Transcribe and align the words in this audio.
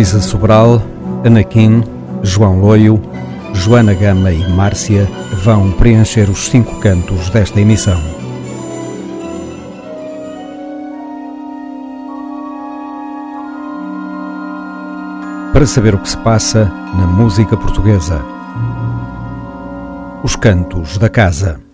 Luísa 0.00 0.18
Sobral, 0.22 0.80
Anaquim, 1.26 1.84
João 2.22 2.58
Loio, 2.58 2.98
Joana 3.52 3.92
Gama 3.92 4.32
e 4.32 4.48
Márcia 4.48 5.06
vão 5.44 5.72
preencher 5.72 6.30
os 6.30 6.48
cinco 6.48 6.80
cantos 6.80 7.28
desta 7.28 7.60
emissão. 7.60 8.00
Para 15.52 15.66
saber 15.66 15.94
o 15.94 15.98
que 15.98 16.08
se 16.08 16.16
passa 16.16 16.72
na 16.94 17.06
música 17.06 17.54
portuguesa. 17.54 18.24
Os 20.24 20.34
Cantos 20.34 20.96
da 20.96 21.10
Casa. 21.10 21.69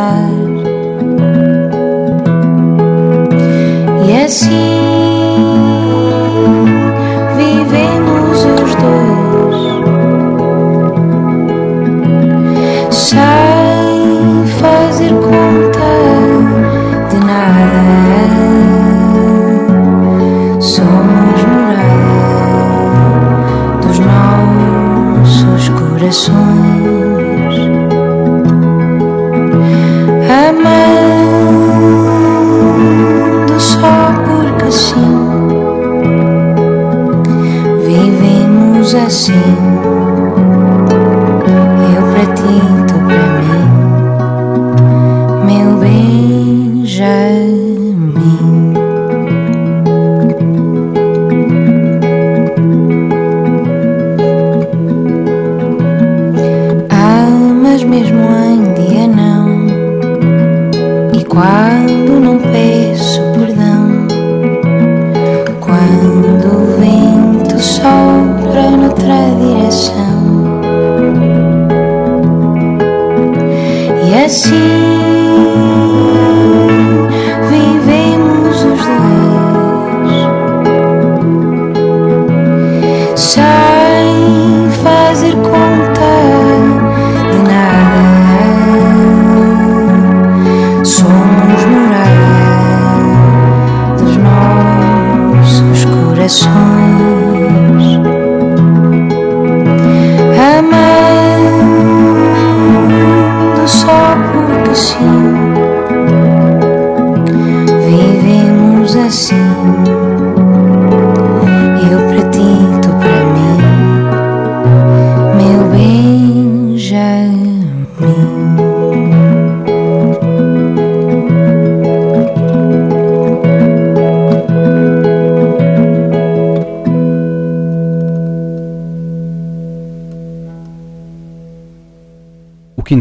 had. 0.00 0.40
Yes, 4.08 4.42
he. 4.42 4.89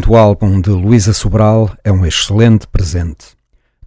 Quinto 0.10 0.18
álbum 0.18 0.60
de 0.60 0.72
Luísa 0.72 1.14
Sobral 1.14 1.70
é 1.84 1.92
um 1.92 2.04
excelente 2.04 2.66
presente. 2.66 3.28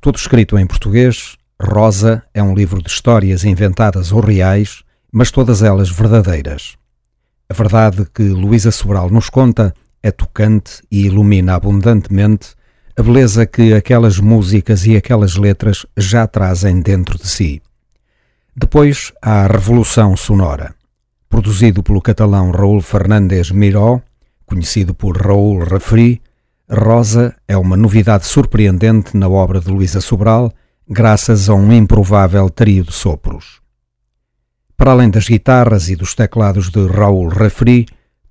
Todo 0.01 0.15
escrito 0.15 0.57
em 0.57 0.65
português, 0.65 1.37
Rosa 1.61 2.23
é 2.33 2.41
um 2.41 2.55
livro 2.55 2.81
de 2.81 2.89
histórias 2.89 3.43
inventadas 3.43 4.13
ou 4.13 4.21
reais, 4.21 4.85
mas 5.11 5.33
todas 5.33 5.65
elas 5.65 5.91
verdadeiras. 5.91 6.77
A 7.49 7.55
verdade 7.55 8.07
que 8.15 8.23
Luísa 8.23 8.71
Sobral 8.71 9.11
nos 9.11 9.29
conta 9.29 9.75
é 10.01 10.13
tocante 10.13 10.81
e 10.89 11.07
ilumina 11.07 11.57
abundantemente 11.57 12.55
a 12.97 13.03
beleza 13.03 13.45
que 13.45 13.75
aquelas 13.75 14.21
músicas 14.21 14.87
e 14.87 14.97
aquelas 14.97 15.35
letras 15.35 15.85
já 15.97 16.25
trazem 16.29 16.81
dentro 16.81 17.19
de 17.19 17.27
si. 17.27 17.61
Depois 18.55 19.13
há 19.21 19.43
a 19.43 19.47
Revolução 19.49 20.17
Sonora. 20.17 20.73
Produzido 21.29 21.83
pelo 21.83 22.01
catalão 22.01 22.53
Raul 22.53 22.81
Fernandes 22.81 23.51
Miró, 23.51 24.01
Conhecido 24.53 24.93
por 24.93 25.17
Raul 25.17 25.65
Refri, 25.65 26.21
Rosa 26.71 27.35
é 27.49 27.57
uma 27.57 27.75
novidade 27.75 28.27
surpreendente 28.27 29.17
na 29.17 29.27
obra 29.27 29.59
de 29.59 29.71
Luísa 29.71 29.99
Sobral, 29.99 30.53
graças 30.87 31.49
a 31.49 31.55
um 31.55 31.73
improvável 31.73 32.51
trio 32.51 32.85
de 32.85 32.93
sopros. 32.93 33.63
Para 34.77 34.91
além 34.91 35.09
das 35.09 35.27
guitarras 35.27 35.89
e 35.89 35.97
dos 35.97 36.15
teclados 36.15 36.69
de 36.69 36.87
Raul 36.87 37.29
Refri, 37.29 37.87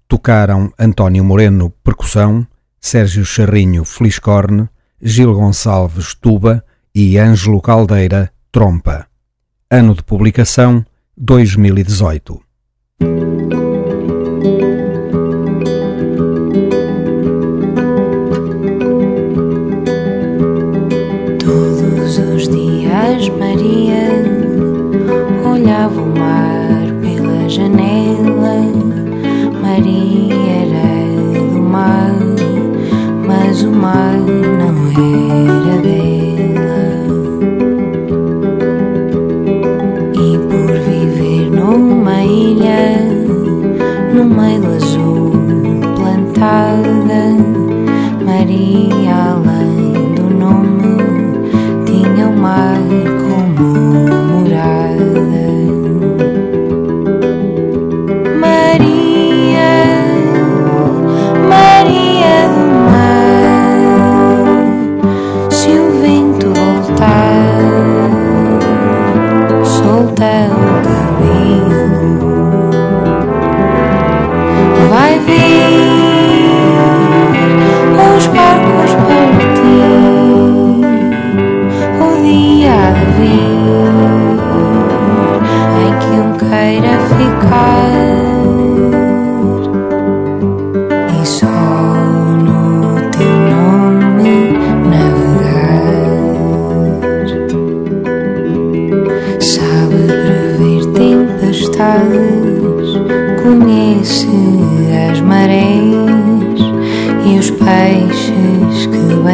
tocaram 0.08 0.72
António 0.78 1.24
Moreno, 1.24 1.74
percussão, 1.84 2.46
Sérgio 2.80 3.26
Charrinho, 3.26 3.84
fliscorne, 3.84 4.70
Gil 5.02 5.34
Gonçalves, 5.34 6.14
tuba 6.14 6.64
e 6.94 7.18
Ângelo 7.18 7.60
Caldeira, 7.60 8.32
trompa. 8.52 9.08
Ano 9.72 9.96
de 9.96 10.04
publicação 10.04 10.86
2018. 11.18 12.51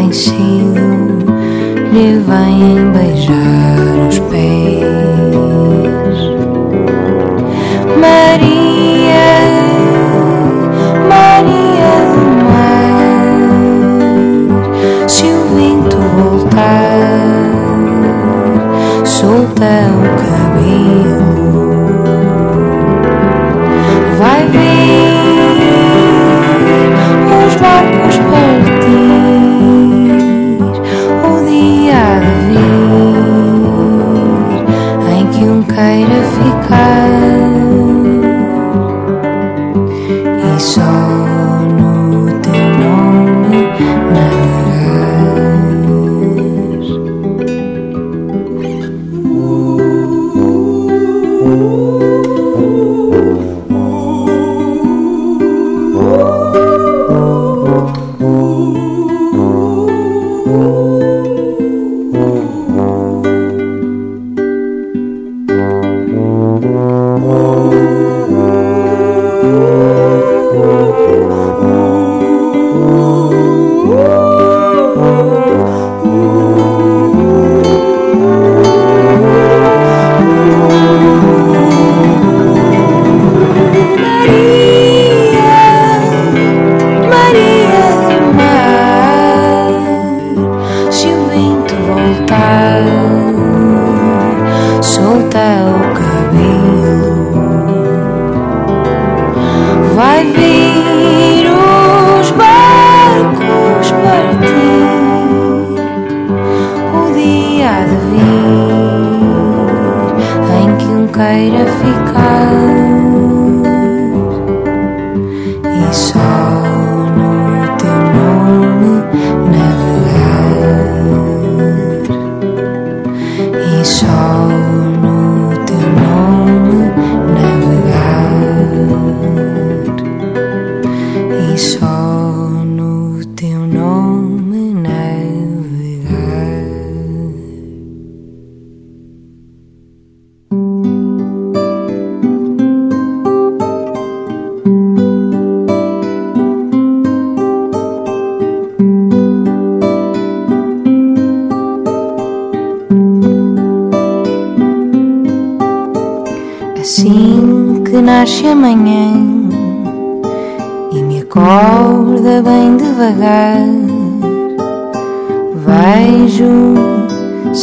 anh 0.07 0.13
xin 0.13 0.73
nếu 1.93 2.21
anh 2.27 2.93
bày 2.93 3.16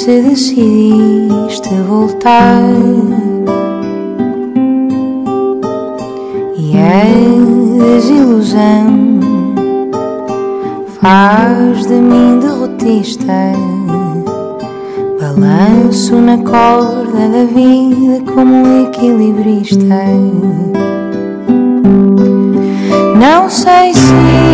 se 0.04 0.20
decidiste 0.20 1.74
voltar. 1.88 2.60
E 6.58 6.76
a 6.76 7.94
desilusão 7.94 9.20
faz 11.00 11.86
de 11.86 11.94
mim 11.94 12.38
derrotista. 12.38 13.32
Balanço 15.18 16.16
na 16.16 16.36
corda 16.36 17.26
da 17.32 17.44
vida 17.46 18.30
como 18.30 18.52
um 18.56 18.84
equilibrista. 18.84 20.04
Não 23.18 23.48
sei 23.48 23.94
se 23.94 24.53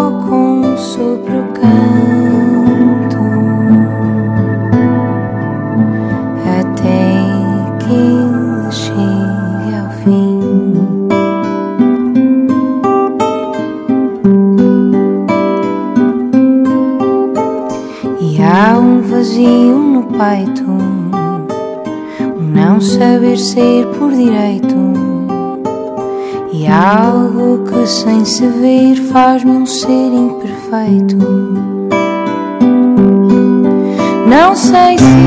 saber 23.01 23.35
sair 23.35 23.87
por 23.97 24.11
direito. 24.11 24.75
E 26.53 26.67
algo 26.67 27.63
que 27.63 27.87
sem 27.87 28.23
se 28.23 28.45
ver 28.45 28.95
faz-me 29.11 29.49
um 29.53 29.65
ser 29.65 29.89
imperfeito. 30.13 31.17
Não 34.27 34.55
sei 34.55 34.99
se 34.99 35.20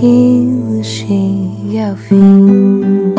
Ele 0.00 0.84
chegue 0.84 1.80
ao 1.80 1.96
fim. 1.96 3.14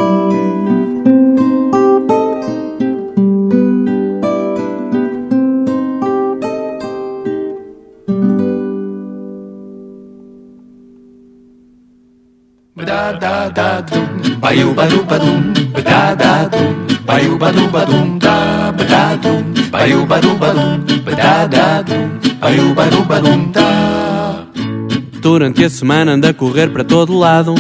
Ba-da-da-da-dum, 12.77 14.39
ba-you-ba-do-ba-dum, 14.39 15.53
ba-da-da-dum, 15.73 16.87
ba-you-ba-do-ba-dum, 17.05 18.19
da, 18.19 18.71
ba-da-dum, 18.71 19.43
ba-you-ba-do-ba-dum, 19.69 20.85
ba-da-da-dum, 21.03 22.09
ba-you-ba-do-ba-dum, 22.39 23.51
da. 23.51 23.98
Durante 25.39 25.63
a 25.63 25.69
semana 25.69 26.11
ando 26.11 26.27
a 26.27 26.33
correr 26.33 26.69
para 26.69 26.83
todo 26.83 27.17
lado. 27.17 27.55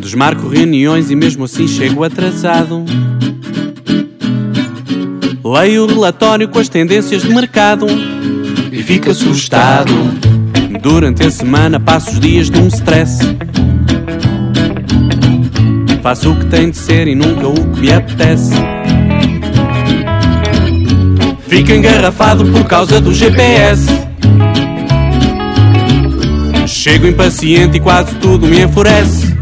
Desmarco 0.00 0.48
reuniões 0.48 1.10
e 1.10 1.14
mesmo 1.14 1.44
assim 1.44 1.68
chego 1.68 2.02
atrasado. 2.02 2.82
Leio 5.44 5.84
o 5.84 5.86
relatório 5.86 6.48
com 6.48 6.58
as 6.58 6.70
tendências 6.70 7.20
de 7.20 7.28
mercado 7.28 7.84
E 8.72 8.82
fica 8.82 9.10
assustado, 9.10 9.92
Durante 10.80 11.26
a 11.26 11.30
semana 11.30 11.78
passo 11.78 12.12
os 12.12 12.20
dias 12.20 12.48
num 12.48 12.68
stress. 12.68 13.18
Faço 16.02 16.32
o 16.32 16.36
que 16.38 16.46
tem 16.46 16.70
de 16.70 16.78
ser 16.78 17.08
e 17.08 17.14
nunca 17.14 17.46
o 17.46 17.52
que 17.52 17.80
me 17.80 17.92
apetece. 17.92 18.54
Fico 21.46 21.72
engarrafado 21.72 22.46
por 22.46 22.64
causa 22.64 23.02
do 23.02 23.12
GPS. 23.12 24.13
Chego 26.84 27.06
impaciente 27.06 27.78
e 27.78 27.80
quase 27.80 28.14
tudo 28.16 28.46
me 28.46 28.60
enfurece. 28.60 29.34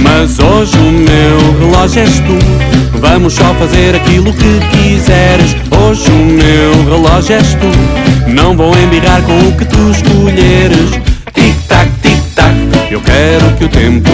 Mas 0.00 0.38
hoje 0.38 0.78
o 0.78 0.90
meu 0.90 1.60
relógio 1.60 2.00
és 2.00 2.20
tu. 2.20 2.98
Vamos 2.98 3.34
só 3.34 3.52
fazer 3.56 3.94
aquilo 3.94 4.32
que 4.32 4.60
quiseres. 4.70 5.54
Hoje 5.70 6.10
o 6.10 6.24
meu 6.24 6.84
relógio 6.84 7.36
és 7.36 7.48
tu. 7.52 8.30
Não 8.30 8.56
vou 8.56 8.74
embirrar 8.78 9.20
com 9.24 9.38
o 9.46 9.52
que 9.58 9.66
tu 9.66 9.90
escolheres. 9.90 10.90
Tic-tac, 11.34 11.90
tic-tac. 12.00 12.56
Eu 12.90 13.02
quero 13.02 13.54
que 13.58 13.64
o 13.66 13.68
tempo, 13.68 14.10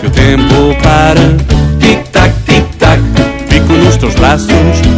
que 0.00 0.06
o 0.06 0.10
tempo 0.10 0.76
pare. 0.80 1.36
Tic-tac. 1.80 2.37
Fico 3.68 3.84
nos 3.84 3.96
teus 3.98 4.14
braços 4.14 4.48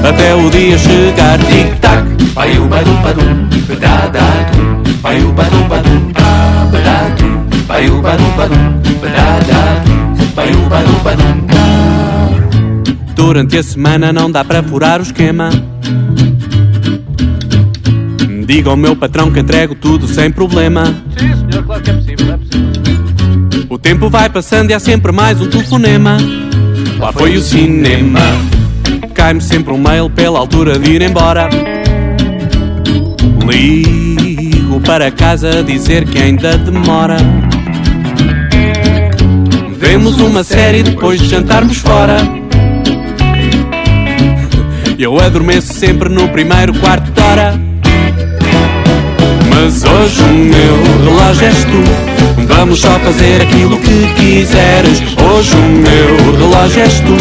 até 0.08 0.32
o 0.32 0.48
dia 0.48 0.78
chegar. 0.78 1.38
Tic-tac. 1.40 2.04
ba-you-ba-do-ba-dum, 2.34 3.48
ba-da-da-dum, 3.66 4.82
Baiu 5.02 5.32
badu 5.32 5.64
badum 5.64 6.12
da 6.12 6.68
badadum 6.70 7.48
Baiu 7.66 8.00
badu 8.00 8.22
badum 8.36 8.80
badadum 9.00 10.14
Baiu 10.36 10.68
badu 10.68 10.92
badum 11.02 11.46
da 11.46 13.14
Durante 13.16 13.58
a 13.58 13.62
semana 13.62 14.12
não 14.12 14.30
dá 14.30 14.44
para 14.44 14.62
furar 14.62 15.00
o 15.00 15.02
esquema. 15.02 15.50
Diga 18.46 18.70
ao 18.70 18.76
meu 18.76 18.94
patrão 18.94 19.30
que 19.30 19.40
entrego 19.40 19.74
tudo 19.74 20.06
sem 20.08 20.30
problema. 20.30 20.86
Sim, 21.18 21.34
senhor, 21.34 21.64
claro 21.66 21.82
que 21.82 21.90
é 21.90 21.92
possível, 21.92 22.34
é 22.34 22.36
possível. 22.36 23.66
O 23.68 23.78
tempo 23.78 24.08
vai 24.08 24.30
passando 24.30 24.70
e 24.70 24.74
há 24.74 24.80
sempre 24.80 25.12
mais 25.12 25.40
um 25.40 25.48
telefonema 25.48 26.16
Lá 27.00 27.10
foi 27.12 27.34
o 27.34 27.40
cinema. 27.40 28.20
Cai-me 29.14 29.40
sempre 29.40 29.72
um 29.72 29.78
mail 29.78 30.10
pela 30.10 30.38
altura 30.38 30.78
de 30.78 30.90
ir 30.92 31.00
embora. 31.00 31.48
Ligo 33.48 34.78
para 34.82 35.10
casa 35.10 35.64
dizer 35.64 36.04
que 36.04 36.18
ainda 36.18 36.58
demora. 36.58 37.16
Vemos 39.78 40.20
uma 40.20 40.44
série 40.44 40.82
depois 40.82 41.18
de 41.18 41.28
jantarmos 41.28 41.78
fora. 41.78 42.18
Eu 44.98 45.18
adormeço 45.18 45.72
sempre 45.72 46.10
no 46.10 46.28
primeiro 46.28 46.74
quarto 46.74 47.10
de 47.10 47.20
hora. 47.22 47.58
Mas 49.48 49.84
hoje 49.84 50.20
o 50.20 50.34
meu 50.34 51.06
relógio 51.06 51.46
és 51.46 51.64
tu 51.64 52.09
Vamos 52.50 52.80
só 52.80 52.98
fazer 52.98 53.40
aquilo 53.42 53.78
que 53.78 54.06
quiseres. 54.14 55.00
Hoje 55.18 55.54
o 55.54 55.62
meu 55.62 56.38
relógio 56.38 56.82
és 56.82 57.00
tu. 57.00 57.16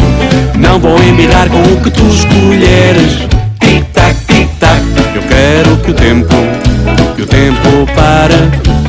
Não 0.57 0.79
vou 0.79 1.01
embirrar 1.01 1.47
com 1.49 1.61
o 1.61 1.81
que 1.81 1.89
tu 1.91 2.05
escolheres. 2.07 3.29
Tic-tac, 3.59 4.15
tic-tac 4.25 4.81
Eu 5.15 5.21
quero 5.23 5.77
que 5.77 5.91
o 5.91 5.93
tempo, 5.93 6.35
que 7.15 7.21
o 7.21 7.25
tempo 7.27 7.69
pare 7.95 8.35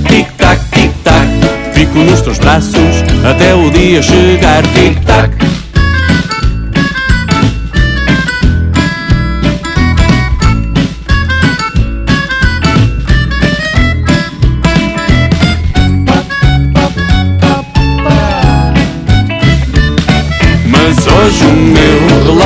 Tic-tac, 0.08 0.60
tic-tac 0.70 1.28
Fico 1.74 1.98
nos 1.98 2.20
teus 2.22 2.38
braços 2.38 3.04
até 3.28 3.54
o 3.54 3.70
dia 3.70 4.02
chegar. 4.02 4.62
Tic-tac 4.62 5.59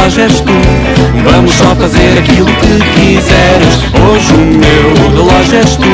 és 0.05 0.40
tu. 0.40 0.53
Vamos 1.25 1.55
só 1.55 1.75
fazer 1.77 2.19
aquilo 2.19 2.47
que 2.47 2.79
quiseres. 2.95 3.75
Hoje 4.05 4.35
o 4.35 4.38
meu 4.38 5.17
relógio 5.17 5.57
és 5.57 5.77
tu. 5.77 5.88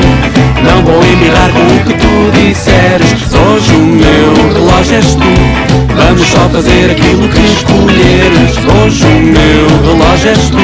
Não 0.65 0.83
vou 0.83 1.01
embirrar 1.05 1.49
com 1.53 1.61
o 1.61 1.85
que 1.85 1.95
tu 1.95 2.33
disseres. 2.33 3.33
Hoje 3.33 3.71
o 3.71 3.79
meu 3.79 4.53
relógio 4.53 4.97
és 4.97 5.15
tu. 5.15 5.95
Vamos 5.95 6.27
só 6.27 6.49
fazer 6.49 6.91
aquilo 6.91 7.29
que 7.29 7.41
escolheres. 7.41 8.59
Hoje 8.83 9.05
o 9.05 9.21
meu 9.21 9.93
relógio 9.93 10.31
és 10.31 10.51
tu. 10.51 10.59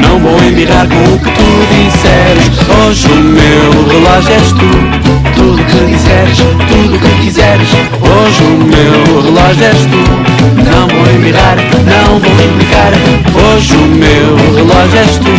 Não 0.00 0.18
vou 0.18 0.42
embirrar 0.42 0.88
com 0.88 1.14
o 1.14 1.18
que 1.18 1.30
tu 1.32 1.50
disseres. 1.74 2.48
Hoje 2.80 3.06
o 3.08 3.14
meu 3.14 3.88
relógio 3.88 4.32
és 4.32 4.52
tu 4.52 5.19
Tudo 5.40 5.64
que 5.64 5.86
disseres, 5.86 6.36
tudo 6.36 6.98
que 6.98 7.22
quiseres. 7.22 7.68
Hoje 8.02 8.42
o 8.42 8.58
meu 8.58 9.22
relógio 9.22 9.64
és 9.64 9.78
tu. 9.86 10.02
Não 10.62 10.86
vou 10.86 11.14
embirrar, 11.14 11.56
não 11.56 12.18
vou 12.18 12.30
implicar. 12.30 12.92
Hoje 13.34 13.74
o 13.74 13.86
meu 13.86 14.36
relógio 14.54 14.98
és 14.98 15.16
tu. 15.16 15.32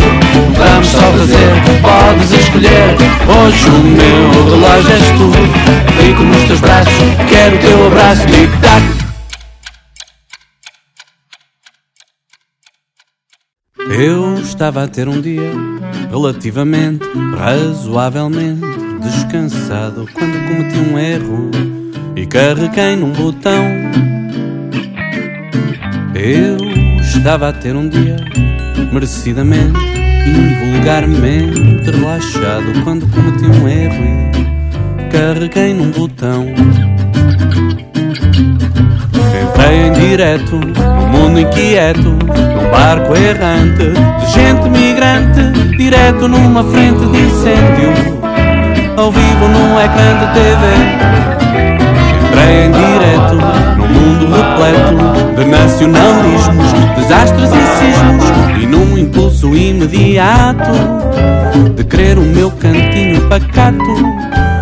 Vamos 0.57 0.87
só 0.87 0.99
fazer, 0.99 1.51
podes 1.83 2.31
escolher. 2.31 2.95
Hoje 3.29 3.69
o 3.69 3.77
meu 3.77 4.45
relógio 4.49 4.91
és 4.91 5.03
tu. 5.11 5.31
Fico 6.01 6.23
nos 6.23 6.43
teus 6.45 6.59
braços, 6.61 6.93
quero 7.29 7.55
o 7.55 7.59
teu 7.59 7.85
abraço. 7.85 8.25
Tic-tac. 8.25 8.83
Eu 13.91 14.39
estava 14.39 14.83
a 14.83 14.87
ter 14.87 15.07
um 15.07 15.21
dia 15.21 15.51
relativamente, 16.09 17.07
razoavelmente 17.37 18.80
descansado 19.01 20.07
quando 20.13 20.47
cometi 20.47 20.77
um 20.77 20.97
erro 20.97 21.51
e 22.15 22.25
carreguei 22.25 22.95
num 22.95 23.11
botão 23.11 23.65
eu 26.23 26.57
estava 27.01 27.49
a 27.49 27.53
ter 27.53 27.75
um 27.75 27.89
dia 27.89 28.15
merecidamente, 28.91 29.79
invulgarmente 30.27 31.89
relaxado 31.89 32.83
quando 32.83 33.07
cometi 33.07 33.45
um 33.45 33.67
erro 33.67 34.31
e 34.99 35.09
carreguei 35.09 35.73
num 35.73 35.89
botão. 35.89 36.45
Entrei 39.49 39.87
em 39.87 39.91
direto 39.93 40.57
num 40.57 41.07
mundo 41.07 41.39
inquieto, 41.39 42.03
num 42.03 42.69
barco 42.69 43.15
errante 43.15 43.93
de 44.19 44.31
gente 44.31 44.69
migrante, 44.69 45.75
direto 45.75 46.27
numa 46.27 46.63
frente 46.63 46.99
de 46.99 47.17
incêndio, 47.17 48.20
ao 48.97 49.11
vivo 49.11 49.47
num 49.47 49.79
ecrã 49.79 50.17
de 50.19 50.33
TV. 50.33 51.21
Entrei 52.27 52.65
em 52.65 52.71
direto 52.71 53.35
num 53.77 53.87
mundo 53.87 54.25
repleto 54.35 55.35
de 55.35 55.45
nacionalismos, 55.45 56.73
desastres 56.95 57.49
e 57.49 57.61
sismos 57.77 58.61
E 58.61 58.65
num 58.65 58.97
impulso 58.97 59.55
imediato 59.55 60.71
de 61.75 61.83
querer 61.83 62.17
o 62.17 62.21
meu 62.21 62.49
cantinho 62.51 63.21
pacato 63.27 63.83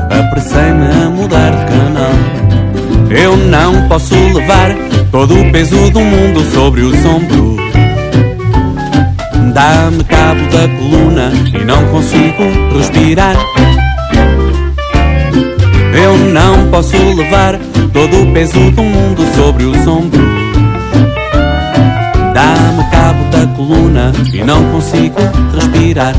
Apressei-me 0.10 0.88
a 1.06 1.10
mudar 1.10 1.52
de 1.52 1.66
canal. 1.66 2.12
Eu 3.10 3.38
não 3.38 3.88
posso 3.88 4.16
levar 4.16 4.76
todo 5.12 5.40
o 5.40 5.52
peso 5.52 5.92
do 5.92 6.00
mundo 6.00 6.42
sobre 6.52 6.82
os 6.82 7.06
ombros 7.06 7.60
Dá-me 9.54 10.04
cabo 10.04 10.42
da 10.52 10.68
coluna 10.78 11.32
e 11.54 11.66
não 11.66 11.84
consigo 11.88 12.44
respirar 12.76 13.36
eu 16.04 16.18
não 16.18 16.70
posso 16.70 16.96
levar 16.96 17.60
todo 17.92 18.24
o 18.24 18.34
peso 18.34 18.72
do 18.72 18.84
mundo 18.84 19.22
sobre 19.36 19.66
os 19.66 19.88
ombros. 19.88 20.24
Dá-me 22.34 22.90
cabo 22.90 23.24
da 23.32 23.48
coluna 23.56 24.12
e 24.34 24.44
não 24.44 24.64
consigo 24.72 25.20
respirar. 25.54 26.16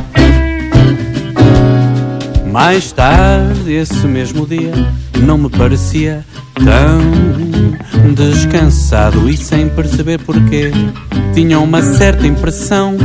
Mais 2.52 2.92
tarde, 2.92 3.72
esse 3.72 4.06
mesmo 4.06 4.46
dia, 4.46 4.72
não 5.22 5.38
me 5.38 5.48
parecia 5.48 6.24
tão 6.54 8.12
descansado 8.12 9.30
e 9.30 9.36
sem 9.36 9.68
perceber 9.68 10.18
porquê. 10.18 10.72
Tinha 11.32 11.58
uma 11.58 11.80
certa 11.80 12.26
impressão. 12.26 12.96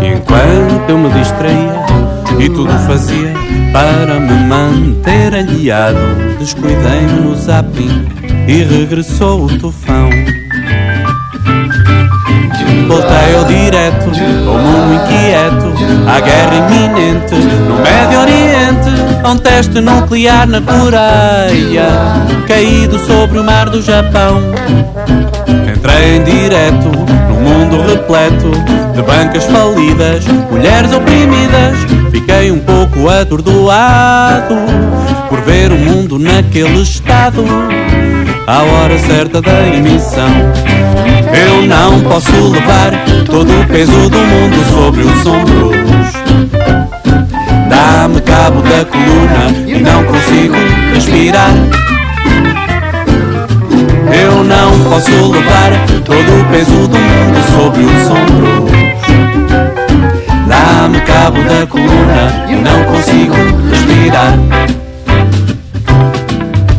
Enquanto 0.00 0.90
eu 0.90 0.98
me 0.98 1.08
distraía 1.10 1.84
e 2.38 2.48
tudo 2.48 2.72
fazia 2.86 3.32
para 3.72 4.20
me 4.20 4.34
manter 4.44 5.34
aliado. 5.34 5.98
Descuidei-me 6.38 7.20
no 7.20 7.34
zapping 7.34 8.06
e 8.46 8.62
regressou 8.62 9.44
o 9.44 9.58
tufão. 9.58 10.10
Voltei 12.86 13.34
ao 13.36 13.44
direto, 13.44 14.10
ao 14.46 14.58
mundo 14.58 14.94
inquieto, 14.94 15.72
à 16.08 16.20
guerra 16.20 16.54
iminente 16.54 17.34
no 17.66 17.76
Médio 17.82 18.20
Oriente, 18.20 19.22
a 19.22 19.30
um 19.30 19.38
teste 19.38 19.80
nuclear 19.80 20.46
na 20.46 20.60
Coreia, 20.60 21.88
caído 22.46 22.98
sobre 22.98 23.38
o 23.38 23.44
mar 23.44 23.70
do 23.70 23.80
Japão. 23.80 24.40
Entrei 25.74 26.16
em 26.16 26.24
direto 26.24 27.23
mundo 27.54 27.82
repleto 27.82 28.50
de 28.94 29.02
bancas 29.02 29.44
falidas, 29.44 30.24
mulheres 30.50 30.92
oprimidas. 30.92 31.76
Fiquei 32.10 32.50
um 32.50 32.58
pouco 32.58 33.08
atordoado 33.08 34.56
por 35.28 35.40
ver 35.42 35.70
o 35.70 35.76
mundo 35.76 36.18
naquele 36.18 36.82
estado. 36.82 37.44
À 38.46 38.62
hora 38.62 38.98
certa 38.98 39.40
da 39.40 39.66
emissão, 39.68 40.28
eu 41.32 41.62
não 41.66 42.00
posso 42.00 42.32
levar 42.50 42.92
todo 43.24 43.60
o 43.60 43.66
peso 43.66 44.10
do 44.10 44.18
mundo 44.18 44.74
sobre 44.74 45.02
os 45.02 45.26
ombros. 45.26 46.12
Dá-me 47.68 48.20
cabo 48.20 48.60
da 48.62 48.84
coluna 48.84 49.54
e 49.66 49.80
não 49.80 50.04
consigo 50.04 50.56
respirar. 50.92 51.54
Eu 54.16 54.44
não 54.44 54.78
posso 54.84 55.32
levar 55.32 55.72
todo 56.04 56.40
o 56.40 56.44
peso 56.50 56.86
do 56.86 56.98
mundo 56.98 57.40
sobre 57.52 57.82
os 57.82 58.10
ombros. 58.10 58.70
Dá-me 60.46 61.00
cabo 61.00 61.42
da 61.42 61.66
coluna 61.66 62.46
e 62.48 62.54
não 62.54 62.84
consigo 62.84 63.34
respirar. 63.70 64.38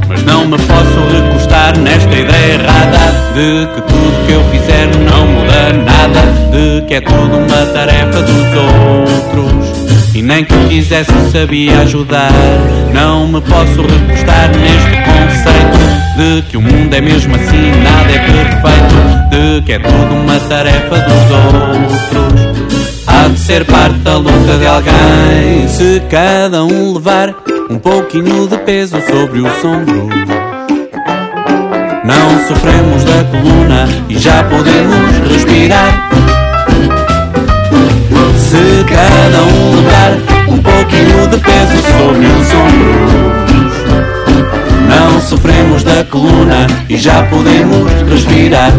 Mas 0.07 0.23
não 0.23 0.45
me 0.45 0.57
posso 0.57 0.99
recostar 1.11 1.77
nesta 1.77 2.15
ideia 2.15 2.53
errada 2.53 3.11
de 3.33 3.67
que 3.73 3.81
tudo 3.81 4.25
que 4.25 4.31
eu 4.31 4.43
fizer 4.51 4.87
não 5.11 5.27
muda 5.27 5.73
nada, 5.73 6.21
de 6.51 6.85
que 6.87 6.93
é 6.93 7.01
tudo 7.01 7.37
uma 7.37 7.65
tarefa 7.73 8.21
dos 8.21 8.45
outros. 8.55 10.04
E 10.15 10.21
nem 10.21 10.45
que 10.45 10.55
quisesse 10.69 11.11
sabia 11.29 11.81
ajudar. 11.81 12.31
Não 12.93 13.27
me 13.27 13.41
posso 13.41 13.81
recostar 13.81 14.49
neste 14.55 14.95
conceito 15.03 15.75
de 16.15 16.41
que 16.43 16.55
o 16.55 16.61
mundo 16.61 16.93
é 16.93 17.01
mesmo 17.01 17.35
assim, 17.35 17.71
nada 17.83 18.09
é 18.09 18.19
perfeito. 18.19 19.29
De 19.29 19.61
que 19.65 19.73
é 19.73 19.79
tudo 19.79 20.15
uma 20.15 20.39
tarefa 20.39 20.99
dos 20.99 21.31
outros. 21.31 23.05
Há 23.05 23.27
de 23.27 23.39
ser 23.39 23.65
parte 23.65 23.97
da 23.97 24.15
luta 24.15 24.57
de 24.57 24.65
alguém. 24.65 25.67
Se 25.67 26.01
cada 26.09 26.63
um 26.63 26.93
levar 26.93 27.35
um 27.69 27.77
pouquinho 27.77 28.47
de 28.47 28.57
peso 28.59 28.95
sobre 29.01 29.41
o 29.41 29.49
sombro. 29.61 30.07
Não 32.05 32.47
sofremos 32.47 33.03
da 33.03 33.23
coluna 33.25 33.89
e 34.07 34.17
já 34.17 34.43
podemos 34.43 35.29
respirar. 35.29 36.24
Se 38.55 38.85
cada 38.85 39.43
um 39.43 39.75
levar 39.75 40.11
um 40.47 40.61
pouquinho 40.61 41.27
de 41.27 41.37
peso 41.39 41.75
sobre 41.91 42.25
os 42.25 42.53
ombros, 42.53 43.73
não 44.87 45.19
sofremos 45.19 45.83
da 45.83 46.05
coluna 46.05 46.65
e 46.87 46.95
já 46.97 47.23
podemos 47.23 47.91
respirar. 48.09 48.71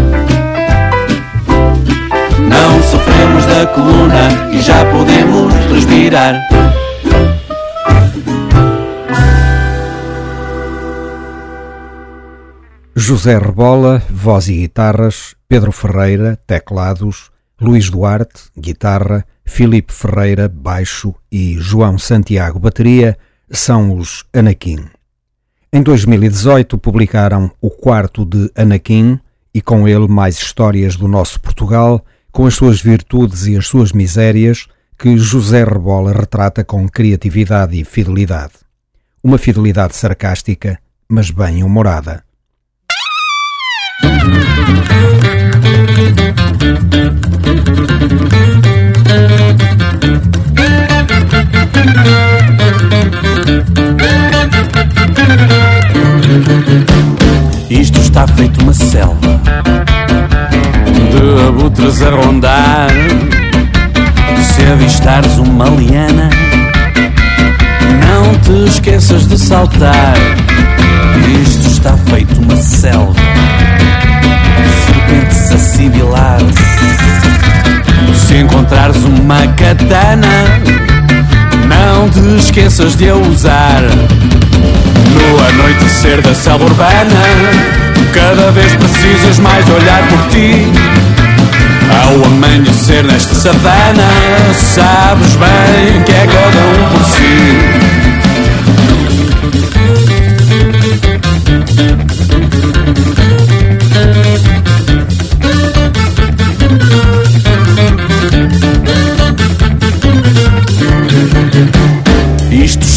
Não 2.39 2.83
sofremos 2.85 3.45
da 3.45 3.67
coluna 3.67 4.51
e 4.51 4.63
já 4.63 4.83
podemos 4.87 5.53
respirar. 5.71 6.41
José 12.95 13.39
Rebola, 13.39 14.03
voz 14.09 14.49
e 14.49 14.55
guitarras, 14.55 15.35
Pedro 15.47 15.71
Ferreira, 15.71 16.39
teclados, 16.47 17.31
Luís 17.61 17.91
Duarte, 17.91 18.45
guitarra, 18.57 19.25
Filipe 19.47 19.93
Ferreira, 19.93 20.49
baixo 20.49 21.15
e 21.33 21.57
João 21.59 21.97
Santiago, 21.97 22.59
bateria, 22.59 23.17
são 23.51 23.97
os 23.97 24.25
Anakin. 24.35 24.85
Em 25.73 25.83
2018 25.83 26.77
publicaram 26.77 27.51
o 27.61 27.71
quarto 27.71 28.25
de 28.25 28.51
Anakin 28.55 29.19
e 29.55 29.63
com 29.63 29.89
ele 29.89 30.09
mais 30.09 30.37
histórias 30.37 30.97
do 30.97 31.09
nosso 31.09 31.41
Portugal, 31.41 32.05
com 32.31 32.45
as 32.45 32.55
suas 32.55 32.81
virtudes 32.81 33.47
e 33.47 33.57
as 33.57 33.67
suas 33.67 33.93
misérias, 33.93 34.67
que 34.99 35.17
José 35.17 35.65
Rebola 35.65 36.13
retrata 36.13 36.65
com 36.65 36.87
criatividade 36.89 37.81
e 37.81 37.85
fidelidade. 37.85 38.55
Uma 39.23 39.39
fidelidade 39.39 39.97
sarcástica, 39.97 40.79
mas 41.09 41.31
bem 41.31 41.63
humorada. 41.63 42.23
Isto 57.71 58.01
está 58.01 58.27
feito 58.27 58.63
uma 58.63 58.73
selva 58.73 59.41
de 61.11 61.49
abutres 61.49 62.03
a 62.03 62.11
rondar. 62.11 62.91
Se 64.43 64.63
avistares 64.63 65.37
uma 65.39 65.67
liana, 65.67 66.31
não 68.01 68.35
te 68.41 68.69
esqueças 68.69 69.27
de 69.27 69.39
saltar. 69.39 70.15
Isto 71.43 71.67
está 71.67 71.97
feito 72.11 72.41
uma 72.41 72.57
selva, 72.57 73.15
serpentes 74.85 75.53
a 75.53 75.59
sibilar. 75.59 76.41
Se 78.15 78.37
encontrares 78.39 78.97
uma 79.05 79.47
katana, 79.49 80.27
não 81.87 82.11
te 82.11 82.19
esqueças 82.37 82.97
de 82.97 83.09
a 83.09 83.15
usar. 83.15 83.81
No 83.81 85.49
anoitecer 85.49 86.21
da 86.21 86.35
selva 86.35 86.65
urbana, 86.65 87.23
cada 88.13 88.51
vez 88.51 88.75
precisas 88.75 89.39
mais 89.39 89.65
olhar 89.69 90.03
por 90.09 90.29
ti. 90.29 90.67
Ao 92.03 92.25
amanhecer 92.25 93.05
nesta 93.05 93.35
savana, 93.35 94.09
sabes 94.53 95.37
bem 95.37 96.03
que 96.05 96.13
é 96.13 96.27
cada 96.27 96.67
um 96.67 96.89
por 96.91 97.05
si. 97.05 97.96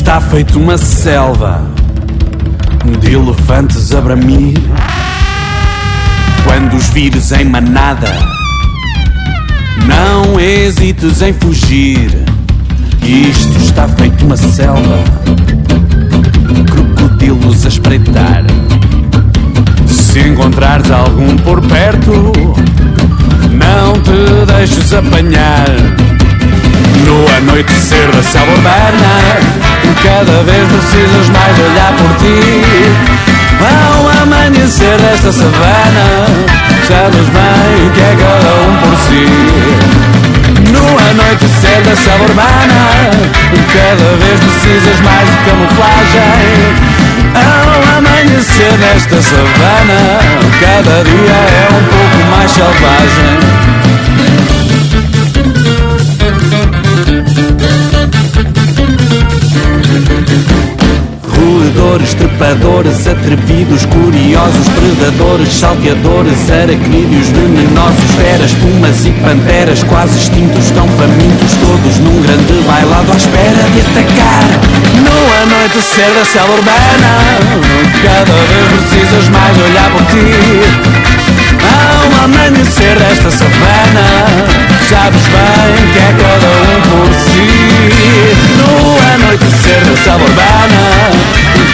Está 0.09 0.21
feito 0.21 0.59
uma 0.59 0.75
selva 0.75 1.61
de 2.99 3.13
elefantes 3.13 3.93
a 3.93 4.01
bramir. 4.01 4.57
Quando 6.43 6.77
os 6.77 6.87
vires 6.87 7.31
em 7.31 7.45
manada, 7.45 8.11
não 9.85 10.39
hesites 10.39 11.21
em 11.21 11.31
fugir. 11.31 12.25
Isto 13.03 13.55
está 13.59 13.87
feito 13.87 14.25
uma 14.25 14.35
selva, 14.35 14.97
crocodilos 16.71 17.63
a 17.65 17.67
espreitar. 17.67 18.45
Se 19.85 20.21
encontrares 20.21 20.89
algum 20.89 21.37
por 21.37 21.61
perto, 21.61 22.33
não 23.51 23.93
te 24.01 24.51
deixes 24.57 24.91
apanhar. 24.91 26.08
No 27.05 27.25
anoitecer 27.37 28.11
da 28.11 28.21
selva 28.21 28.51
urbana 28.51 29.37
Cada 30.03 30.43
vez 30.43 30.67
precisas 30.67 31.29
mais 31.29 31.59
olhar 31.59 31.93
por 31.93 32.15
ti. 32.17 32.39
Ao 33.59 34.23
amanhecer 34.23 34.97
desta 34.97 35.31
savana 35.31 36.25
Sabes 36.87 37.27
bem 37.29 37.91
que 37.93 38.01
é 38.01 38.15
cada 38.19 38.51
um 38.67 38.77
por 38.77 38.97
si. 38.97 39.25
No 40.71 40.85
anoitecer 41.09 41.81
da 41.83 41.95
selva 41.95 42.23
urbana 42.25 43.09
Cada 43.73 44.15
vez 44.17 44.39
precisas 44.39 44.99
mais 45.01 45.29
de 45.29 45.37
camuflagem. 45.45 46.99
Ao 47.35 47.97
amanhecer 47.97 48.71
desta 48.77 49.21
savana 49.21 50.19
Cada 50.59 51.03
dia 51.03 51.39
é 51.39 51.67
um 51.71 51.83
pouco 51.83 52.31
mais 52.31 52.51
selvagem 52.51 53.88
Roedores, 61.89 62.13
trepadores, 62.13 63.07
atrevidos, 63.07 63.83
curiosos, 63.87 64.67
predadores, 64.77 65.51
salteadores, 65.51 66.51
aracnídeos, 66.51 67.29
venenosos, 67.29 68.11
feras, 68.15 68.51
pumas 68.53 69.05
e 69.07 69.11
panteras, 69.23 69.83
quase 69.85 70.15
extintos, 70.19 70.69
tão 70.69 70.87
famintos, 70.87 71.55
todos 71.55 71.97
num 71.97 72.21
grande 72.21 72.53
bailado 72.67 73.11
à 73.11 73.15
espera 73.15 73.63
de 73.73 73.81
atacar. 73.81 74.45
No 75.01 75.33
anoitecer 75.41 76.13
da 76.13 76.25
selva 76.25 76.53
urbana, 76.53 77.09
cada 78.03 78.33
vez 78.33 78.67
precisas 78.85 79.27
mais 79.29 79.57
olhar 79.57 79.89
por 79.89 80.05
ti. 80.05 80.98
Ao 81.63 82.23
amanhecer 82.23 82.95
desta 82.97 83.31
savana 83.31 84.25
Sabes 84.81 85.21
bem 85.27 85.91
que 85.91 85.99
é 85.99 86.15
cada 86.21 86.47
um 86.47 86.81
por 86.89 87.13
si. 87.13 87.47
No 88.57 88.69
anoitecer 89.13 89.83
da 89.85 89.95
selva 89.95 90.23
urbana 90.23 91.11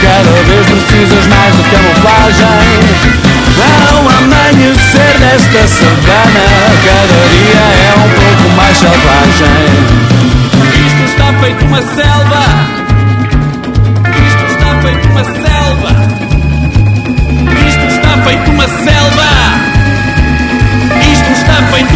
Cada 0.02 0.44
vez 0.44 0.66
precisas 0.66 1.28
mais 1.28 1.56
de 1.56 1.64
camuflagem. 1.64 2.80
Ao 3.58 4.00
amanhecer 4.18 5.20
desta 5.20 5.68
savana 5.68 6.48
Cada 6.84 7.20
dia 7.30 7.66
é 7.86 7.94
um 7.96 8.10
pouco 8.10 8.50
mais 8.56 8.78
selvagem. 8.78 10.06
Isto 10.86 11.04
está 11.06 11.34
feito 11.40 11.66
uma 11.66 11.82
selva. 11.82 12.44
Isto 14.28 14.46
está 14.52 14.82
feito 14.82 15.08
uma 15.10 15.24
selva. 15.24 15.92
Isto 17.68 17.86
está 17.88 18.18
feito 18.24 18.52
uma 18.52 18.68
selva 18.68 18.95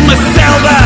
está 0.07 0.78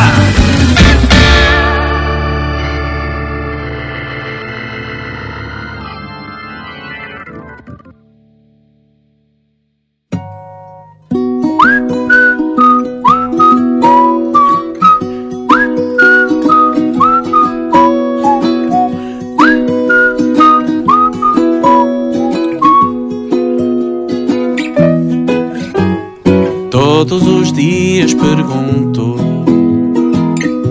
dias 28.04 28.14
pergunto 28.14 29.16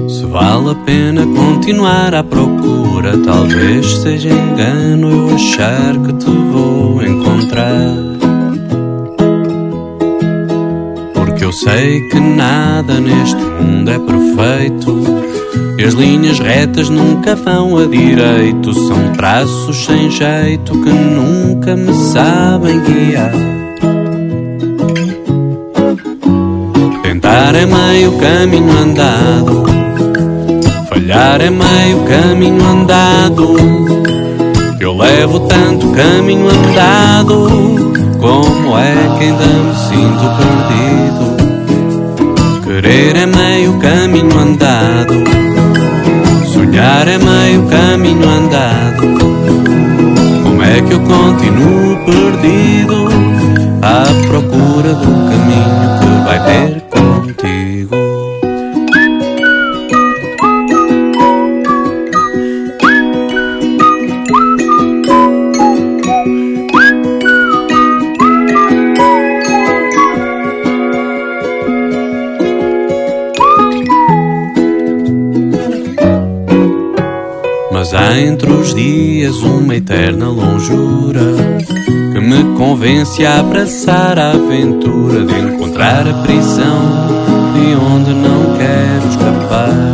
se 0.08 0.26
vale 0.26 0.72
a 0.72 0.76
pena 0.76 1.26
continuar 1.26 2.14
à 2.14 2.24
procura, 2.24 3.18
talvez 3.18 3.86
seja 3.98 4.30
engano 4.30 5.10
eu 5.10 5.36
achar 5.36 5.98
que 5.98 6.14
te 6.14 6.30
vou 6.30 7.04
encontrar. 7.04 7.96
Porque 11.16 11.44
eu 11.44 11.52
sei 11.52 12.08
que 12.10 12.20
nada 12.20 13.00
neste 13.00 13.42
mundo 13.42 13.90
é 13.90 14.00
perfeito. 14.00 15.04
E 15.80 15.84
as 15.84 15.96
linhas 15.96 16.38
retas 16.38 16.90
nunca 16.90 17.36
vão 17.36 17.80
a 17.80 17.88
direito. 17.88 18.74
São 18.74 19.12
traços 19.14 19.86
sem 19.86 20.12
jeito 20.12 20.72
que 20.74 20.90
nunca 20.90 21.76
me 21.76 21.94
sabem 21.94 22.80
guiar. 22.82 23.63
Tentar 27.54 27.60
é 27.60 27.66
meio 27.68 28.12
caminho 28.18 28.80
andado 28.80 29.64
Falhar 30.90 31.40
é 31.40 31.52
meio 31.52 32.04
caminho 32.06 32.66
andado. 32.68 33.56
Eu 34.80 34.98
levo 34.98 35.42
tanto 35.42 35.88
caminho 35.92 36.48
andado. 36.50 37.48
Como 38.20 38.78
é 38.78 38.94
que 39.18 39.26
ainda 39.26 39.46
me 39.46 39.76
sinto 39.76 40.26
perdido? 40.40 41.26
Querer 42.64 43.16
é 43.18 43.26
meio 43.26 43.78
caminho 43.80 44.40
andado. 44.40 45.14
Sonhar 46.52 47.08
é 47.08 47.18
meio 47.18 47.68
caminho 47.68 48.28
andado. 48.30 49.02
Como 50.44 50.62
é 50.62 50.82
que 50.82 50.94
eu 50.94 51.00
continuo 51.02 51.98
perdido? 52.06 53.08
À 53.82 54.06
procura 54.28 54.94
do 54.94 55.08
caminho 55.30 56.00
que 56.00 56.26
vai 56.26 56.40
ter 56.46 56.83
entre 78.20 78.52
os 78.52 78.74
dias 78.74 79.36
uma 79.38 79.76
eterna 79.76 80.30
longura 80.30 81.73
me 82.24 82.56
convence 82.58 83.26
a 83.26 83.42
abraçar 83.42 84.18
a 84.18 84.32
aventura 84.32 85.26
de 85.26 85.40
encontrar 85.40 86.08
a 86.08 86.14
prisão 86.24 86.82
de 87.54 87.76
onde 87.76 88.14
não 88.14 88.58
quero 88.58 89.10
escapar. 89.10 89.94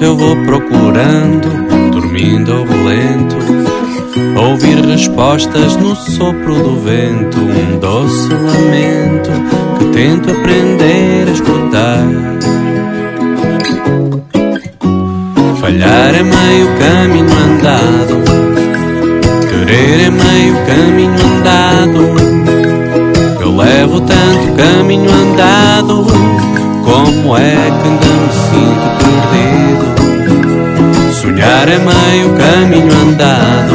Eu 0.00 0.16
vou 0.16 0.34
procurando, 0.44 1.90
dormindo 1.90 2.52
ao 2.52 2.64
relento, 2.64 3.36
ouvir 4.40 4.82
respostas 4.86 5.76
no 5.76 5.94
sopro 5.94 6.54
do 6.54 6.80
vento, 6.80 7.38
um 7.38 7.78
doce 7.78 8.28
lamento 8.32 9.30
que 9.78 9.84
tento 9.92 10.30
aprender 10.30 11.28
a 11.28 11.32
escutar. 11.32 12.38
Falhar 15.60 16.14
é 16.14 16.22
meio 16.22 16.68
caminho 16.78 17.26
andado, 17.26 18.47
querer 19.68 20.06
é 20.06 20.10
meio 20.10 20.54
caminho 20.66 21.14
andado. 21.26 22.00
Eu 23.40 23.54
levo 23.54 24.00
tanto 24.00 24.52
caminho 24.56 25.10
andado, 25.10 26.06
como 26.84 27.36
é 27.36 27.54
que 27.54 27.88
ainda 27.88 28.06
me 28.06 28.32
sinto 28.32 28.88
perdido? 29.30 29.86
Sonhar 31.20 31.68
é 31.68 31.78
meio 31.78 32.32
caminho 32.34 32.92
andado, 33.08 33.74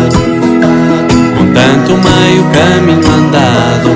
com 1.37 1.45
tanto 1.53 1.91
meio 1.91 2.43
caminho 2.51 3.07
andado. 3.13 3.89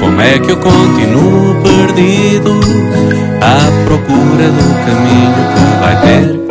Como 0.00 0.20
é 0.20 0.38
que 0.38 0.50
eu 0.50 0.56
continuo 0.56 1.56
perdido 1.62 2.60
à 3.40 3.70
procura 3.84 4.48
do 4.48 4.74
caminho 4.86 5.34
que 5.54 5.80
vai 5.80 5.96
ter 6.00 6.43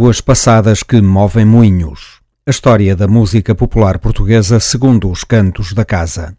Águas 0.00 0.22
passadas 0.22 0.82
que 0.82 0.98
movem 1.02 1.44
moinhos. 1.44 2.22
A 2.46 2.50
história 2.50 2.96
da 2.96 3.06
música 3.06 3.54
popular 3.54 3.98
portuguesa 3.98 4.58
segundo 4.58 5.10
os 5.10 5.24
cantos 5.24 5.74
da 5.74 5.84
casa. 5.84 6.34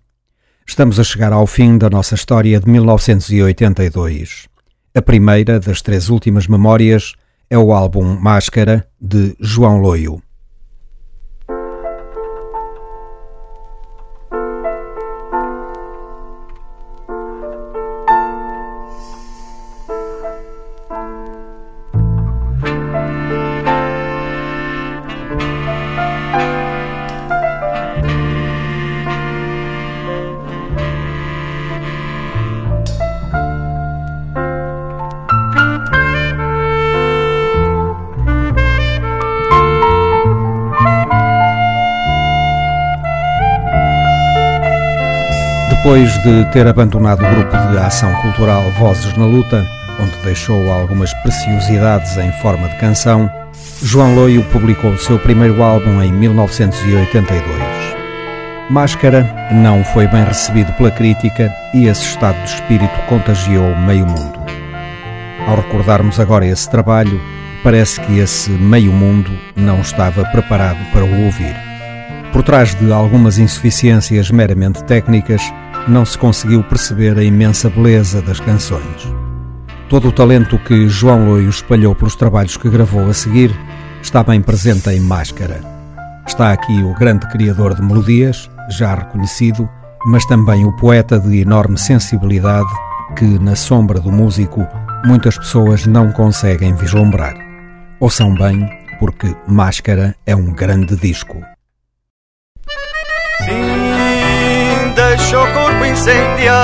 Estamos 0.66 1.00
a 1.00 1.04
chegar 1.04 1.32
ao 1.32 1.46
fim 1.46 1.78
da 1.78 1.88
nossa 1.88 2.16
história 2.16 2.60
de 2.60 2.68
1982. 2.68 4.48
A 4.96 5.02
primeira 5.04 5.60
das 5.60 5.80
três 5.80 6.10
últimas 6.10 6.48
memórias 6.48 7.14
é 7.52 7.58
o 7.58 7.72
álbum 7.72 8.20
Máscara, 8.20 8.88
de 9.00 9.36
João 9.40 9.78
Loio. 9.78 10.24
Depois 45.92 46.24
de 46.24 46.46
ter 46.54 46.66
abandonado 46.66 47.22
o 47.22 47.30
grupo 47.30 47.52
de 47.70 47.78
ação 47.78 48.14
cultural 48.22 48.64
Vozes 48.80 49.14
na 49.18 49.26
Luta, 49.26 49.68
onde 50.00 50.16
deixou 50.24 50.72
algumas 50.72 51.14
preciosidades 51.16 52.16
em 52.16 52.32
forma 52.42 52.70
de 52.70 52.78
canção, 52.78 53.30
João 53.84 54.16
Loio 54.16 54.42
publicou 54.54 54.92
o 54.92 54.98
seu 54.98 55.20
primeiro 55.20 55.62
álbum 55.62 56.02
em 56.02 56.10
1982. 56.14 57.44
Máscara 58.70 59.50
não 59.52 59.84
foi 59.84 60.08
bem 60.08 60.24
recebido 60.24 60.72
pela 60.78 60.92
crítica 60.92 61.54
e 61.74 61.88
esse 61.88 62.06
estado 62.06 62.42
de 62.42 62.52
espírito 62.52 62.98
contagiou 63.10 63.76
meio 63.80 64.06
mundo. 64.06 64.40
Ao 65.46 65.58
recordarmos 65.58 66.22
agora 66.22 66.48
esse 66.48 66.70
trabalho, 66.70 67.20
parece 67.66 68.00
que 68.00 68.18
esse 68.18 68.50
meio 68.50 68.94
mundo 68.94 69.30
não 69.58 69.82
estava 69.82 70.24
preparado 70.32 70.80
para 70.94 71.04
o 71.04 71.26
ouvir. 71.26 71.54
Por 72.32 72.44
trás 72.44 72.74
de 72.76 72.94
algumas 72.94 73.38
insuficiências 73.38 74.32
meramente 74.32 74.82
técnicas, 74.86 75.42
não 75.88 76.06
se 76.06 76.18
conseguiu 76.18 76.64
perceber 76.64 77.18
a 77.18 77.24
imensa 77.24 77.70
beleza 77.70 78.22
das 78.22 78.40
canções. 78.40 79.08
Todo 79.90 80.08
o 80.08 80.12
talento 80.12 80.58
que 80.60 80.88
João 80.88 81.28
Loio 81.28 81.50
espalhou 81.50 81.94
pelos 81.94 82.16
trabalhos 82.16 82.56
que 82.56 82.70
gravou 82.70 83.10
a 83.10 83.14
seguir 83.14 83.52
está 84.02 84.24
bem 84.24 84.42
presente 84.42 84.90
em 84.90 85.00
Máscara. 85.00 85.60
Está 86.26 86.52
aqui 86.52 86.82
o 86.84 86.94
grande 86.94 87.28
criador 87.28 87.76
de 87.76 87.82
melodias, 87.82 88.50
já 88.70 88.96
reconhecido, 88.96 89.68
mas 90.06 90.26
também 90.26 90.66
o 90.66 90.76
poeta 90.78 91.20
de 91.20 91.42
enorme 91.42 91.78
sensibilidade 91.78 92.70
que, 93.18 93.26
na 93.40 93.56
sombra 93.56 94.00
do 94.00 94.12
músico, 94.12 94.66
muitas 95.06 95.38
pessoas 95.38 95.86
não 95.86 96.12
conseguem 96.12 96.74
vislumbrar. 96.74 97.36
Ouçam 98.00 98.34
bem, 98.34 98.68
porque 99.00 99.36
Máscara 99.48 100.16
é 100.26 100.36
um 100.36 100.54
grande 100.54 100.96
disco. 100.96 101.38
Sim, 103.44 103.71
deixa 104.92 105.40
o 105.40 105.48
corpo 105.54 105.86
incendiar 105.86 106.62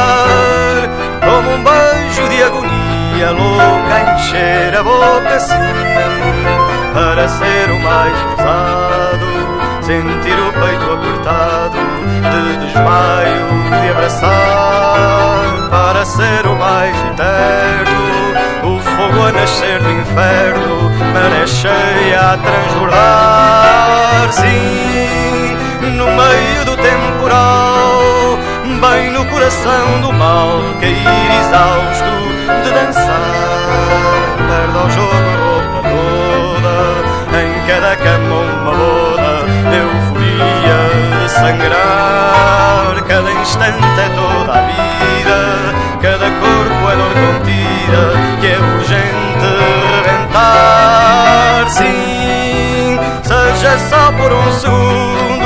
como 1.23 1.49
um 1.51 1.63
beijo 1.63 2.29
de 2.29 2.43
agonia 2.43 3.31
louca 3.31 4.13
encher 4.15 4.75
a 4.75 4.83
boca 4.83 5.35
assim 5.35 6.67
para 6.93 7.27
ser 7.29 7.71
o 7.71 7.79
mais 7.79 8.13
ousado, 8.31 9.25
sentir 9.81 10.39
o 10.39 10.51
peito 10.53 10.91
apertado 10.93 11.77
de 12.07 12.65
desmaio 12.65 13.81
de 13.81 13.89
abraçar 13.89 15.69
para 15.69 16.05
ser 16.05 16.47
o 16.47 16.55
mais 16.55 16.95
eterno, 17.11 18.75
o 18.75 18.79
fogo 18.79 19.27
a 19.27 19.31
nascer 19.31 19.79
do 19.79 19.91
inferno, 19.91 20.89
maré 21.13 21.45
cheia 21.45 22.33
a 22.33 22.37
transbordar, 22.37 24.31
sim, 24.31 25.57
no 25.81 26.05
meio 26.05 26.65
do 26.65 26.75
temporal, 26.77 28.37
bem 28.81 29.11
no 29.11 29.25
coração 29.25 30.01
do 30.01 30.11
mal, 30.13 30.59
cair 30.79 31.31
exausto 31.41 32.27
de 32.63 32.71
dançar, 32.71 34.37
perde 34.47 34.77
ao 34.77 34.89
jogo 34.89 35.29
roupa 35.43 35.79
toda, 35.89 36.75
em 37.41 37.51
cada 37.67 37.95
cama 37.95 38.35
uma 38.35 38.71
boda, 38.71 39.45
euforia 39.75 40.79
de 41.21 41.29
sangrar, 41.29 43.03
cada 43.07 43.31
instante 43.31 43.99
é 43.99 44.09
toda 44.15 44.53
a 44.53 44.61
vida, 44.61 45.39
cada 46.01 46.29
corpo 46.31 46.89
é 46.91 46.95
dor 46.95 47.13
contida, 47.13 48.01
que 48.41 48.47
é 48.47 48.57
urgente 48.57 49.49
rebentar, 50.05 51.69
sim, 51.69 52.99
seja 53.23 53.77
só 53.89 54.11
por 54.13 54.31
um 54.31 54.51
segundo, 54.59 55.36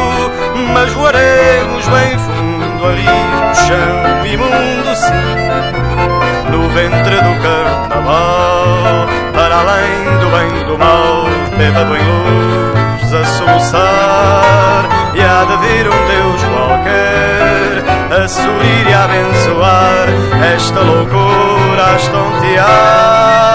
mas 0.74 0.92
voaremos 0.94 1.88
bem 1.88 2.18
fundo 2.18 2.86
ali 2.86 3.06
no 3.06 3.56
chão 3.56 4.26
imundo, 4.26 4.96
sim 4.96 5.72
no 6.52 6.70
ventre 6.70 7.16
do 7.16 7.42
carnaval, 7.42 9.08
para 9.34 9.56
além 9.56 10.20
do 10.20 10.30
bem 10.30 10.66
do 10.66 10.78
mal, 10.78 11.26
bêbado 11.58 11.96
em 11.96 12.04
luz 12.04 13.14
a 13.14 13.26
soluçar, 13.26 14.90
e 15.14 15.22
há 15.22 15.46
de 15.46 15.58
vir 15.68 15.88
um 15.88 16.08
Deus 16.08 16.44
qualquer 16.44 18.22
a 18.24 18.28
sorrir 18.28 18.88
e 18.90 18.94
a 18.94 19.06
abençoar 19.06 20.08
esta 20.54 20.82
loucura 20.82 21.86
a 21.86 21.96
estontear. 21.96 23.51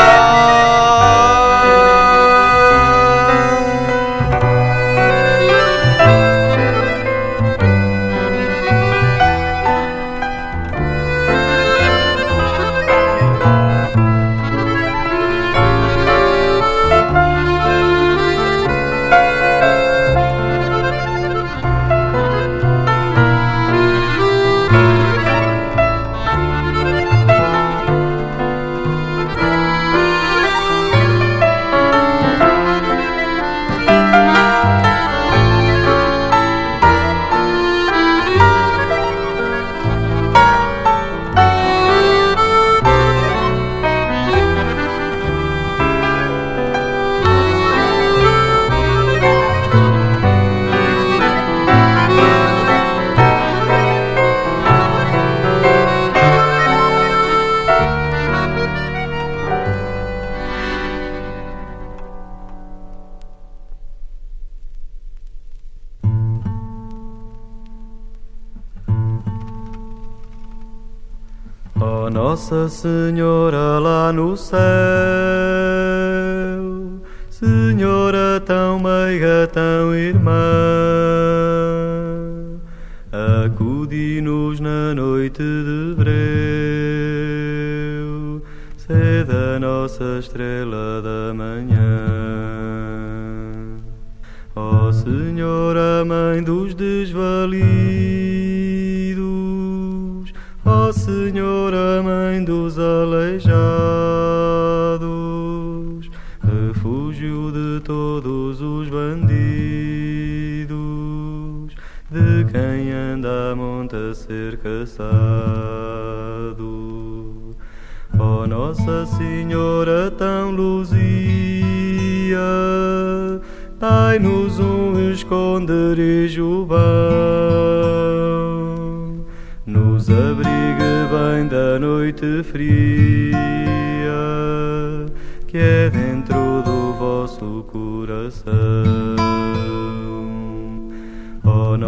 Nossa 72.49 72.69
Senhora 72.69 73.81
lá 73.81 74.13
no 74.13 74.37
céu, 74.37 74.61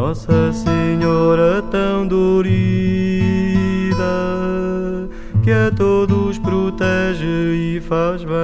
Nossa 0.00 0.52
Senhora 0.52 1.60
tão 1.60 2.06
dorida, 2.06 2.38
que 5.42 5.50
a 5.50 5.72
todos 5.76 6.38
protege 6.38 7.26
e 7.26 7.80
faz 7.80 8.22
bem. 8.22 8.36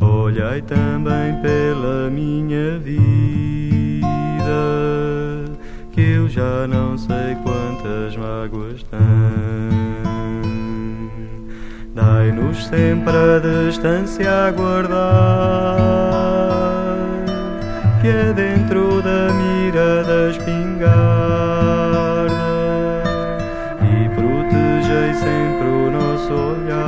Olhai 0.00 0.60
também 0.62 1.40
pela 1.40 2.10
minha 2.10 2.76
vida, 2.80 3.06
que 5.92 6.00
eu 6.00 6.28
já 6.28 6.66
não 6.66 6.98
sei 6.98 7.36
quantas 7.44 8.16
mágoas 8.16 8.82
tenho. 8.82 9.86
Dai-nos 11.94 12.66
sempre 12.66 13.14
a 13.16 13.38
distância 13.38 14.50
guardar, 14.50 16.05
que 18.06 18.10
é 18.10 18.32
dentro 18.32 19.02
da 19.02 19.32
mira 19.32 20.04
da 20.04 20.30
espingarda, 20.30 20.86
e 23.82 24.08
protegei 24.10 25.12
sempre 25.14 25.66
o 25.66 25.90
nosso 25.90 26.32
olhar 26.32 26.86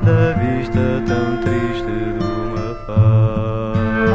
da 0.00 0.32
vista 0.40 1.02
tão 1.06 1.36
triste 1.42 1.84
de 1.84 2.24
uma 2.24 2.74
farda. 2.86 4.14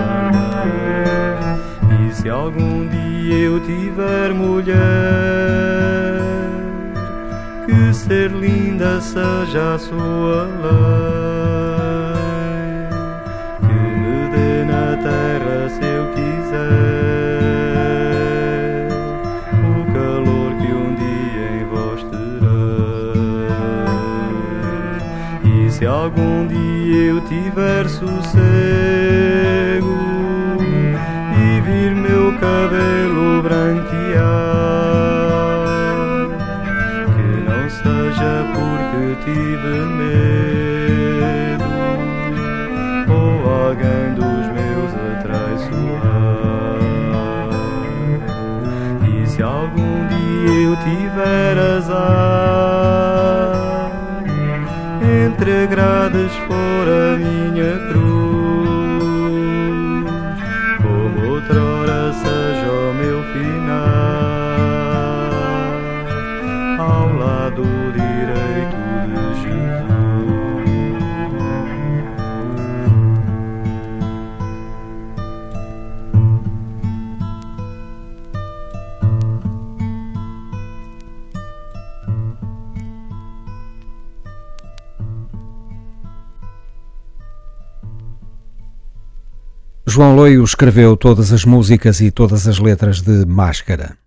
E 2.01 2.11
se 2.15 2.27
algum 2.27 2.87
dia 2.87 3.37
eu 3.37 3.59
tiver 3.59 4.33
mulher, 4.33 4.77
que 7.67 7.93
ser 7.93 8.31
linda 8.31 8.99
seja 8.99 9.75
a 9.75 9.77
sua 9.77 10.45
lei, 10.63 11.16
Se 25.77 25.85
algum 25.85 26.47
dia 26.47 27.11
eu 27.11 27.21
tiver 27.21 27.87
sossego 27.87 28.17
e 31.37 31.61
vir 31.61 31.93
meu 31.93 32.33
cabelo 32.39 33.43
branquear, 33.43 33.85
que 37.13 37.27
não 37.45 37.69
seja 37.69 38.43
porque 38.55 39.17
tive 39.23 39.85
medo 39.99 41.69
ou 43.07 43.47
alguém 43.67 44.15
dos 44.15 44.47
meus 44.57 44.91
a 44.95 45.21
traiçoar. 45.21 46.79
E 49.07 49.27
se 49.27 49.43
algum 49.43 50.07
dia 50.07 50.59
eu 50.59 50.75
tiver 50.77 51.55
azar 51.77 53.46
entre 55.47 55.67
grades 55.67 56.33
for 56.45 56.87
a 56.89 57.17
minha 57.17 57.79
cruz, 57.89 58.26
João 89.97 90.15
Loio 90.15 90.43
escreveu 90.43 90.95
todas 90.95 91.33
as 91.33 91.43
músicas 91.43 91.99
e 92.01 92.11
todas 92.11 92.47
as 92.47 92.59
letras 92.59 93.01
de 93.01 93.25
Máscara. 93.25 93.97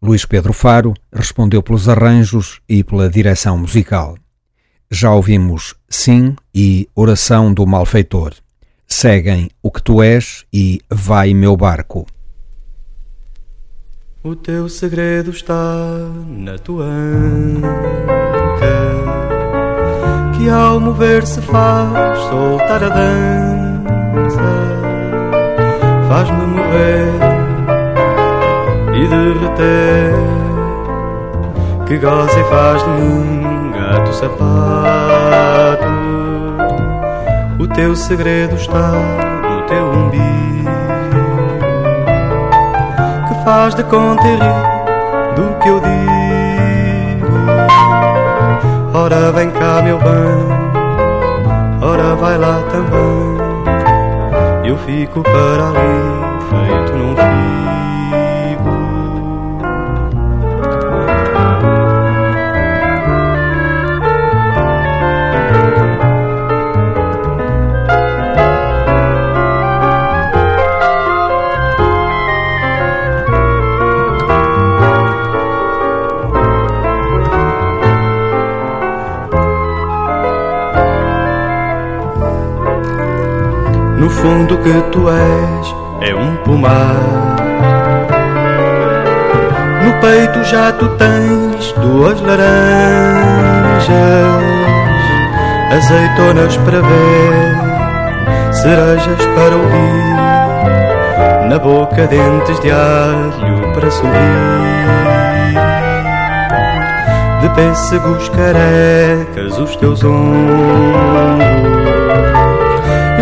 Luís 0.00 0.24
Pedro 0.24 0.54
Faro 0.54 0.94
respondeu 1.12 1.62
pelos 1.62 1.90
arranjos 1.90 2.62
e 2.66 2.82
pela 2.82 3.06
direção 3.06 3.58
musical. 3.58 4.16
Já 4.90 5.12
ouvimos 5.12 5.74
Sim 5.90 6.34
e 6.54 6.88
Oração 6.94 7.52
do 7.52 7.66
Malfeitor. 7.66 8.32
Seguem 8.88 9.50
O 9.62 9.70
que 9.70 9.82
Tu 9.82 10.02
És 10.02 10.46
e 10.50 10.80
Vai 10.88 11.34
Meu 11.34 11.54
Barco. 11.54 12.06
O 14.24 14.34
teu 14.34 14.70
segredo 14.70 15.32
está 15.32 15.62
na 16.28 16.56
tua 16.56 16.86
anca, 16.86 17.68
que 20.38 20.48
ao 20.48 20.80
mover 20.80 21.26
se 21.26 21.42
faz 21.42 22.18
soltar 22.20 22.84
a 22.84 22.88
dança 22.88 24.89
faz-me 26.10 26.44
morrer 26.44 27.12
e 28.92 29.06
derreter. 29.06 30.12
Que 31.86 31.98
goza 31.98 32.38
e 32.38 32.44
faz 32.44 32.82
de 32.82 32.90
mim 32.90 33.72
gato 33.72 34.12
sapato. 34.12 35.86
O 37.60 37.68
teu 37.68 37.94
segredo 37.94 38.56
está 38.56 38.90
no 38.90 39.62
teu 39.68 39.86
umbigo, 39.86 40.70
que 43.28 43.44
faz 43.44 43.76
de 43.76 43.84
conta 43.84 44.26
e 44.26 44.34
rir 44.34 45.34
do 45.36 45.54
que 45.60 45.68
eu 45.68 45.80
digo. 45.80 47.30
Ora 48.94 49.30
vem 49.30 49.50
cá, 49.50 49.80
meu 49.82 49.98
bem, 49.98 50.48
ora 51.80 52.16
vai 52.16 52.36
lá 52.36 52.60
também 52.72 53.39
eu 54.70 54.78
fico 54.78 55.20
para 55.22 55.68
ali, 55.68 56.38
feito 56.48 56.96
num 56.96 57.14
fico. 57.16 57.79
Fundo 84.10 84.58
que 84.58 84.82
tu 84.92 85.08
és 85.08 85.74
é 86.02 86.14
um 86.14 86.36
pomar. 86.36 86.96
No 89.84 89.92
peito 90.00 90.44
já 90.44 90.72
tu 90.72 90.88
tens 90.96 91.72
duas 91.72 92.20
laranjas, 92.20 93.90
azeitonas 95.72 96.56
para 96.58 96.80
ver, 96.80 98.52
cerejas 98.52 99.26
para 99.34 99.56
ouvir, 99.56 100.14
na 101.48 101.58
boca 101.58 102.06
dentes 102.06 102.60
de 102.60 102.70
alho 102.70 103.72
para 103.74 103.90
sorrir. 103.90 104.70
De 107.40 107.48
pêssegos 107.50 108.28
carecas 108.28 109.58
os 109.58 109.76
teus 109.76 110.04
ombros 110.04 111.79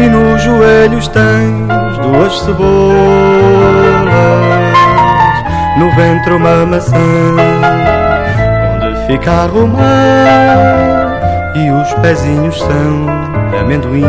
e 0.01 0.09
nos 0.09 0.43
joelhos 0.43 1.09
tens 1.09 1.99
duas 1.99 2.39
cebolas, 2.41 2.69
no 5.79 5.91
ventre 5.97 6.35
uma 6.35 6.65
maçã, 6.67 6.97
onde 8.75 9.07
fica 9.07 9.31
a 9.31 9.47
romã, 9.47 9.85
e 11.55 11.71
os 11.71 11.93
pezinhos 11.95 12.59
são 12.59 13.07
amendoins, 13.61 14.05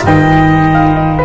sim. 0.00 1.23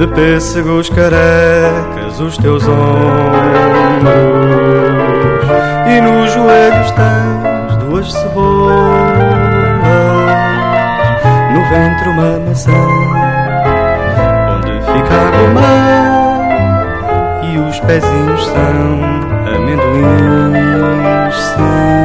De 0.00 0.06
pêssegos 0.06 0.88
carecas 0.88 2.18
os 2.20 2.38
teus 2.38 2.66
ombros 2.66 2.80
e 5.86 6.00
nos 6.00 6.32
joelhos 6.32 6.90
tens 6.92 7.76
duas 7.84 8.10
cebolas, 8.10 8.74
no 11.52 11.60
ventre 11.68 12.08
uma 12.08 12.40
maçã, 12.48 12.72
onde 14.56 14.72
fica 14.86 15.14
a 15.14 15.28
romã 15.36 15.84
e 17.42 17.58
os 17.58 17.78
pezinhos 17.80 18.46
são 18.46 19.00
amendoins. 19.54 21.34
Sim. 21.34 21.99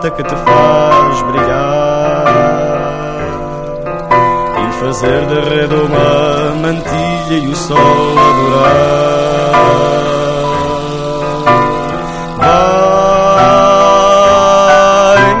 Prata 0.00 0.10
que 0.10 0.22
te 0.22 0.34
faz 0.34 1.22
brilhar. 1.22 2.24
E 4.58 4.72
fazer 4.80 5.26
de 5.26 5.40
rede 5.40 5.74
uma 5.74 6.54
mantilha 6.56 7.38
e 7.38 7.48
o 7.48 7.54
sol 7.54 8.18
adorar. 8.18 9.50
Vai, 12.38 12.54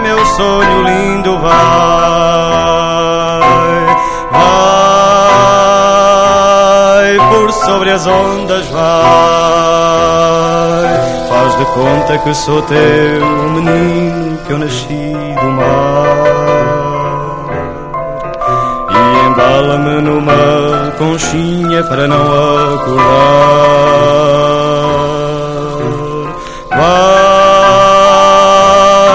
meu 0.02 0.26
sonho 0.26 0.82
lindo, 0.82 1.38
vai, 1.38 1.50
vai, 4.32 7.18
por 7.30 7.50
sobre 7.52 7.90
as 7.90 8.06
ondas, 8.06 8.66
vai. 8.68 8.90
Faz 11.30 11.56
de 11.58 11.64
conta 11.66 12.18
que 12.18 12.34
sou 12.34 12.60
teu 12.62 13.20
menino, 13.54 13.99
eu 14.50 14.58
nasci 14.58 15.12
do 15.40 15.48
mar. 15.52 16.16
E 18.90 19.26
embala-me 19.28 20.00
numa 20.02 20.90
conchinha 20.98 21.84
para 21.84 22.08
não 22.08 22.74
acordar. 22.74 23.60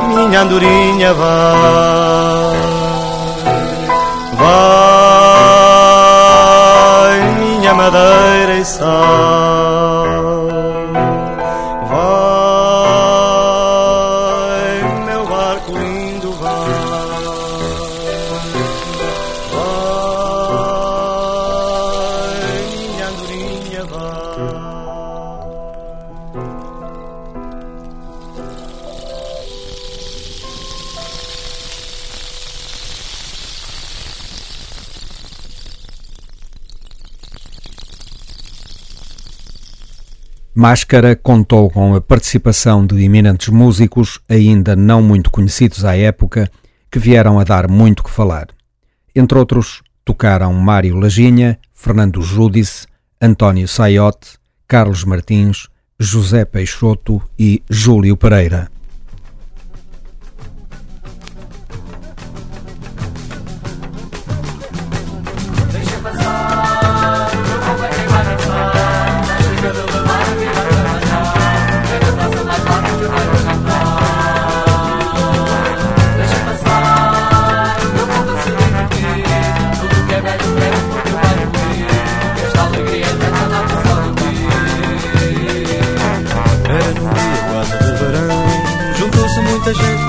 minha 0.08 0.40
andorinha, 0.42 1.14
vai, 1.14 2.11
side. 8.64 9.51
Máscara 40.62 41.16
contou 41.16 41.68
com 41.68 41.96
a 41.96 42.00
participação 42.00 42.86
de 42.86 43.02
eminentes 43.02 43.48
músicos, 43.48 44.20
ainda 44.28 44.76
não 44.76 45.02
muito 45.02 45.28
conhecidos 45.28 45.84
à 45.84 45.96
época, 45.96 46.48
que 46.88 47.00
vieram 47.00 47.40
a 47.40 47.42
dar 47.42 47.68
muito 47.68 48.04
que 48.04 48.08
falar. 48.12 48.46
Entre 49.12 49.36
outros, 49.36 49.82
tocaram 50.04 50.54
Mário 50.54 50.94
Laginha, 50.94 51.58
Fernando 51.74 52.22
Júdice, 52.22 52.86
António 53.20 53.66
Saiote, 53.66 54.38
Carlos 54.68 55.02
Martins, 55.02 55.66
José 55.98 56.44
Peixoto 56.44 57.20
e 57.36 57.60
Júlio 57.68 58.16
Pereira. 58.16 58.70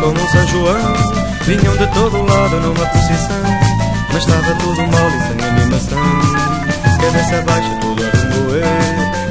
Como 0.04 0.20
um 0.20 0.28
São 0.28 0.48
João. 0.48 0.94
Vinham 1.44 1.78
de 1.78 1.88
todo 1.88 2.22
lado 2.22 2.60
numa 2.62 2.86
procissão 2.86 3.44
Mas 4.12 4.24
estava 4.24 4.56
tudo 4.56 4.82
mal 4.88 5.10
e 5.10 5.22
sem 5.28 5.48
animação. 5.48 5.98
Cabeça 7.02 7.42
baixa, 7.42 7.78
tudo 7.82 8.04
a 8.04 8.10
remoer. 8.18 8.66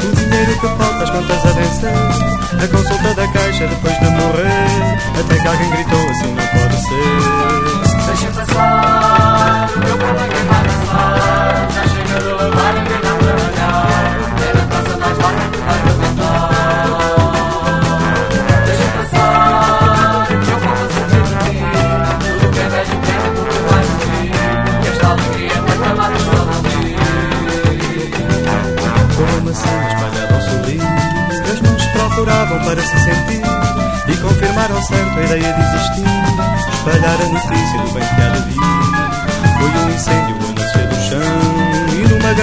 O 0.02 0.16
dinheiro 0.16 0.52
que 0.60 0.66
falta, 0.66 1.04
as 1.04 1.10
contas 1.10 1.46
a 1.46 1.52
vencer. 1.52 1.92
A 2.62 2.68
consulta 2.68 3.14
da 3.14 3.28
caixa 3.28 3.66
depois 3.66 3.98
de 3.98 4.10
morrer. 4.10 4.98
Até 5.20 5.40
que 5.40 5.48
alguém 5.48 5.70
gritou 5.70 6.10
assim 6.10 6.34
não 6.34 6.46
pode 6.46 6.76
ser. 6.82 7.42
Deixa 8.06 8.28
passar, 8.32 9.68
o 9.74 9.78
meu 9.78 9.94
aqui 9.94 10.40
vai 10.48 10.62
dançar 10.64 11.68
Já 11.72 11.82
chega 11.88 12.20
de 12.20 12.28
levar 12.28 12.76
a 12.76 13.11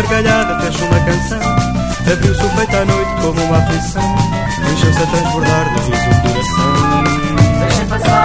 gargalhada 0.10 0.60
fez 0.60 0.76
uma 0.82 1.00
canção. 1.06 1.40
Abriu-se 2.12 2.44
o 2.44 2.50
peito 2.50 2.76
à 2.76 2.86
noite 2.86 3.12
como 3.22 3.42
uma 3.44 3.58
aflição. 3.58 4.16
Encheu-se 4.72 5.04
a 5.04 5.08
transbordar 5.08 5.66
de 5.66 5.76
luz 5.76 5.88
o 5.88 6.22
coração 6.22 7.04
Deixa 7.60 7.86
passar, 7.86 8.19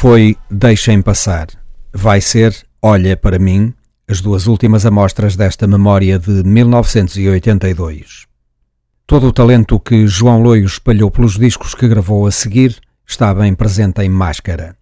foi 0.00 0.34
Deixem 0.50 1.02
Passar. 1.02 1.48
Vai 1.92 2.22
ser 2.22 2.56
Olha 2.80 3.14
para 3.18 3.38
mim, 3.38 3.74
as 4.08 4.22
duas 4.22 4.46
últimas 4.46 4.86
amostras 4.86 5.36
desta 5.36 5.66
memória 5.66 6.18
de 6.18 6.42
1982. 6.42 8.24
Todo 9.06 9.26
o 9.26 9.32
talento 9.32 9.78
que 9.78 10.06
João 10.06 10.40
Loio 10.40 10.64
espalhou 10.64 11.10
pelos 11.10 11.38
discos 11.38 11.74
que 11.74 11.86
gravou 11.86 12.26
a 12.26 12.30
seguir 12.30 12.80
está 13.06 13.34
bem 13.34 13.54
presente 13.54 14.00
em 14.00 14.08
Máscara. 14.08 14.74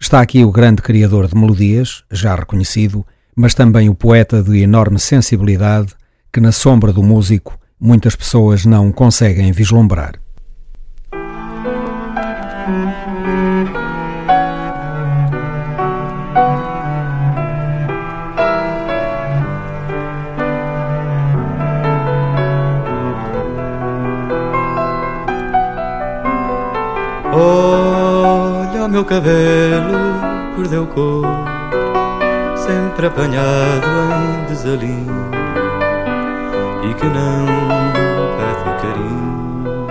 Está 0.00 0.22
aqui 0.22 0.42
o 0.42 0.50
grande 0.50 0.80
criador 0.80 1.28
de 1.28 1.36
melodias, 1.36 2.02
já 2.10 2.34
reconhecido, 2.34 3.06
mas 3.36 3.52
também 3.52 3.90
o 3.90 3.94
poeta 3.94 4.42
de 4.42 4.62
enorme 4.62 4.98
sensibilidade 4.98 5.94
que, 6.32 6.40
na 6.40 6.50
sombra 6.50 6.94
do 6.94 7.02
músico, 7.02 7.58
muitas 7.78 8.16
pessoas 8.16 8.64
não 8.64 8.90
conseguem 8.90 9.52
vislumbrar. 9.52 10.21
Meu 28.92 29.04
cabelo 29.06 29.96
perdeu 30.54 30.86
cor 30.86 31.24
Sempre 32.56 33.06
apanhado 33.06 33.86
em 33.88 34.44
desalinho 34.44 35.30
E 36.84 36.92
que 36.92 37.06
não 37.06 37.46
pede 38.36 38.64
carinho 38.82 39.86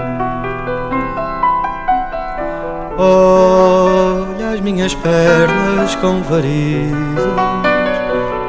Olha 2.95 4.52
as 4.54 4.62
minhas 4.62 4.93
pernas 4.93 5.95
com 5.95 6.22
varizes 6.22 6.93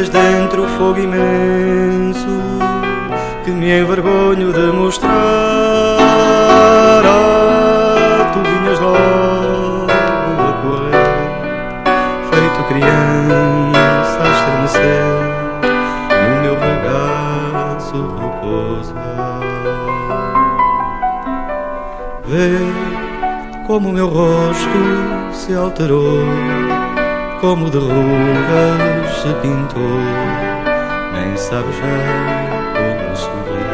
Vias 0.00 0.08
dentro 0.08 0.66
fogo 0.78 0.98
imenso 0.98 2.26
Que 3.44 3.50
me 3.50 3.80
envergonho 3.80 4.50
de 4.50 4.72
mostrar. 4.72 5.12
Ah, 7.04 8.30
tu 8.32 8.40
vinhas 8.40 8.80
logo 8.80 9.90
a 10.40 10.52
correr 10.62 11.04
Feito 12.30 12.64
criança 12.68 14.18
a 14.22 14.28
estremecer 14.32 15.04
No 16.22 16.34
meu 16.40 16.56
regaço 16.58 17.98
repousar. 18.22 19.40
Vê 22.24 22.56
como 23.66 23.90
o 23.90 23.92
meu 23.92 24.08
rosto 24.08 24.80
se 25.32 25.54
alterou, 25.54 26.24
como 27.42 27.68
de 27.68 27.76
rugas 27.76 28.99
se 29.20 29.28
pintou, 29.42 30.00
nem 31.12 31.36
sabe 31.36 31.70
já 31.72 31.84
como 32.74 33.14
sorrir. 33.14 33.68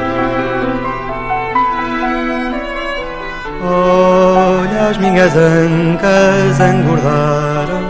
Olha, 3.62 4.88
as 4.90 4.98
minhas 4.98 5.36
ancas 5.36 6.58
engordaram, 6.58 7.84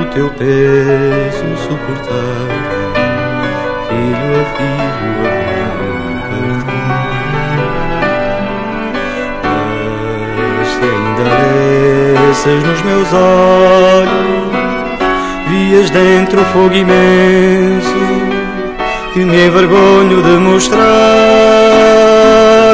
o 0.00 0.04
teu 0.12 0.28
peso 0.30 1.56
suportaram, 1.58 2.64
filho 3.86 4.40
a 4.40 4.44
filho 4.56 5.28
a. 5.28 5.44
Mas 10.58 10.68
se 10.68 10.82
ainda 10.82 11.24
desces 12.18 12.62
nos 12.64 12.82
meus 12.82 13.12
olhos 13.12 14.53
Vias 15.66 15.88
dentro 15.88 16.44
fogo 16.52 16.74
imenso 16.74 17.94
Que 19.14 19.24
me 19.24 19.46
envergonho 19.46 20.20
de 20.22 20.38
mostrar 20.38 20.82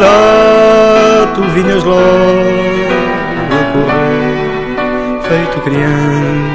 Ah, 0.02 1.32
tu 1.32 1.42
vinhas 1.54 1.84
logo 1.84 2.00
correr 3.72 5.22
Feito 5.22 5.60
criança 5.60 6.49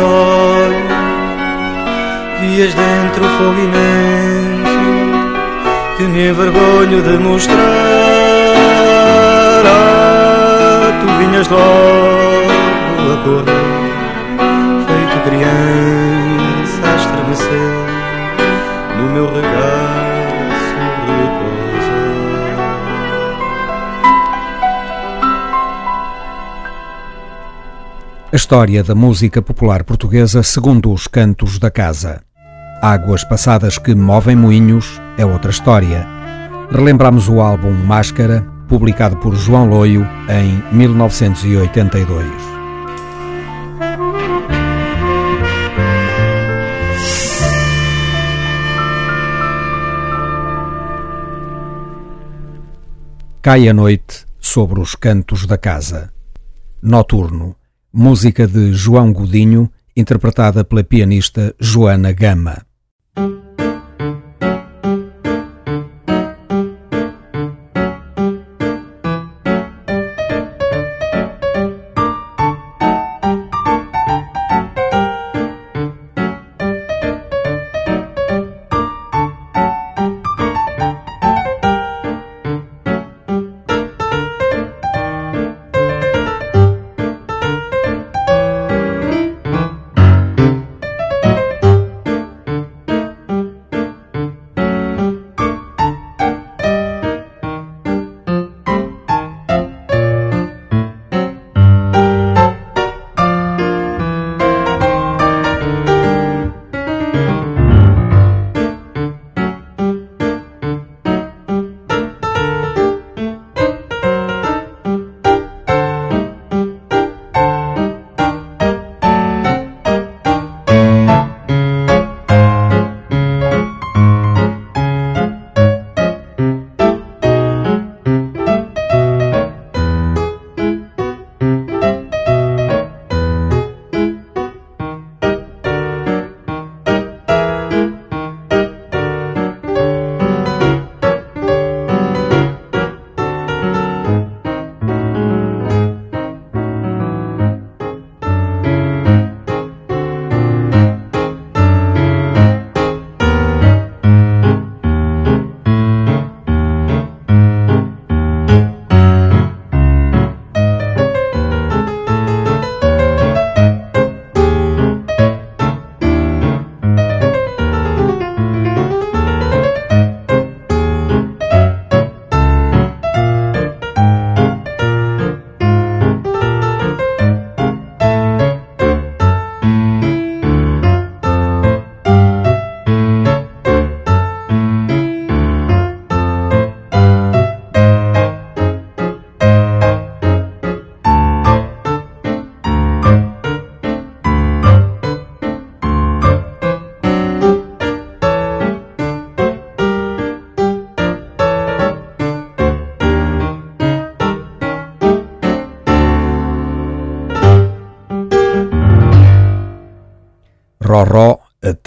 olhos 0.00 0.98
Vias 2.40 2.74
dentro 2.74 3.24
fogo 3.36 3.58
imenso 3.58 4.78
Que 5.96 6.04
me 6.04 6.28
envergonho 6.28 7.02
de 7.02 7.18
mostrar 7.18 7.56
Ah, 9.66 10.92
tu 11.00 11.06
vinhas 11.18 11.48
logo 11.48 13.12
a 13.12 13.16
correr 13.24 13.68
Feito 14.86 15.18
criança 15.28 16.80
a 16.84 16.96
estremecer 16.96 17.72
No 18.98 19.04
meu 19.12 19.26
regaço 19.26 19.47
A 28.30 28.36
história 28.36 28.84
da 28.84 28.94
música 28.94 29.40
popular 29.40 29.82
portuguesa 29.84 30.42
segundo 30.42 30.92
os 30.92 31.06
cantos 31.06 31.58
da 31.58 31.70
casa. 31.70 32.22
Águas 32.82 33.24
passadas 33.24 33.78
que 33.78 33.94
movem 33.94 34.36
moinhos 34.36 35.00
é 35.16 35.24
outra 35.24 35.50
história. 35.50 36.06
Relembramos 36.70 37.26
o 37.26 37.40
álbum 37.40 37.72
Máscara, 37.72 38.46
publicado 38.68 39.16
por 39.16 39.34
João 39.34 39.66
Loio 39.66 40.06
em 40.28 40.76
1982. 40.76 42.26
Cai 53.40 53.66
a 53.70 53.72
noite 53.72 54.26
sobre 54.38 54.80
os 54.80 54.94
cantos 54.94 55.46
da 55.46 55.56
casa. 55.56 56.12
Noturno. 56.82 57.56
Música 57.92 58.46
de 58.46 58.72
João 58.72 59.12
Godinho, 59.12 59.70
interpretada 59.96 60.62
pela 60.62 60.84
pianista 60.84 61.54
Joana 61.58 62.12
Gama. 62.12 62.62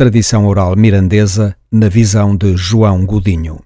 Tradição 0.02 0.47
oral 0.47 0.76
mirandesa, 0.76 1.56
na 1.72 1.88
visão 1.88 2.36
de 2.36 2.58
João 2.58 3.06
Godinho. 3.06 3.60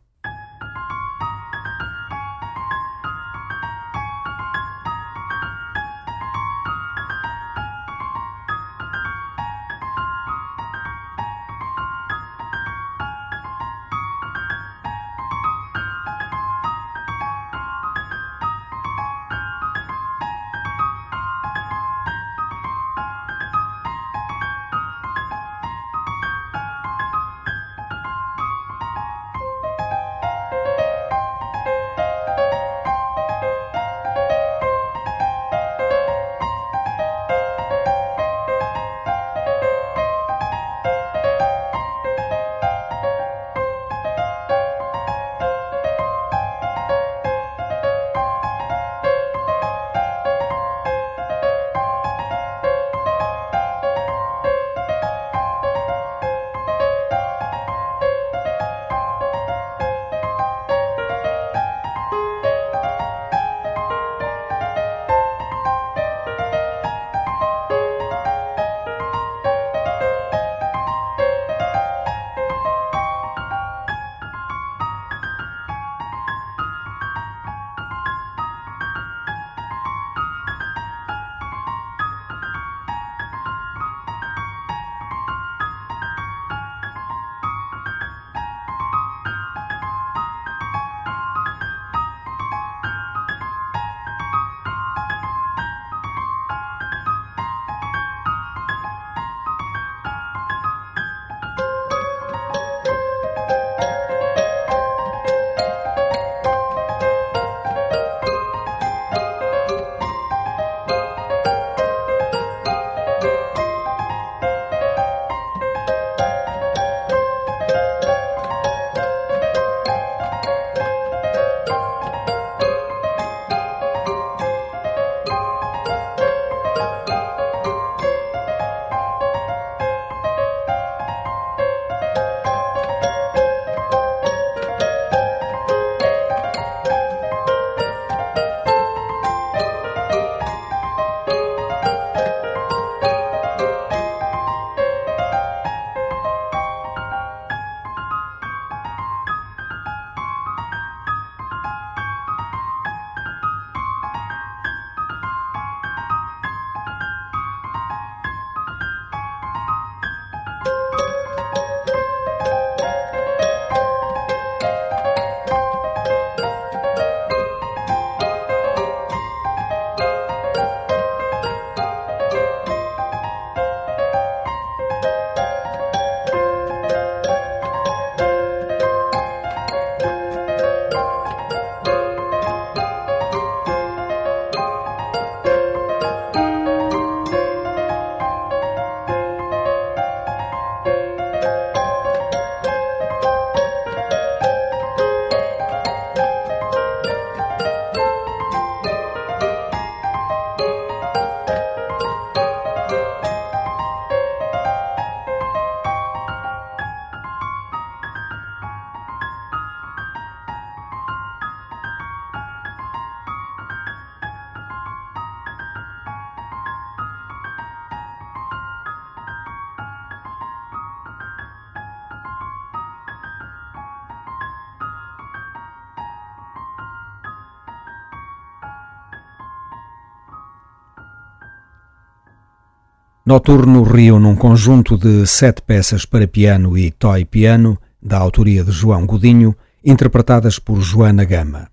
Noturno 233.36 233.84
Rio 233.84 234.18
num 234.18 234.34
conjunto 234.34 234.98
de 234.98 235.28
sete 235.28 235.62
peças 235.62 236.06
para 236.06 236.26
piano 236.26 236.78
e 236.78 236.90
toy 236.90 237.26
piano, 237.26 237.78
da 238.02 238.18
autoria 238.18 238.64
de 238.64 238.72
João 238.72 239.06
Godinho, 239.06 239.54
interpretadas 239.84 240.58
por 240.58 240.80
Joana 240.80 241.26
Gama. 241.26 241.68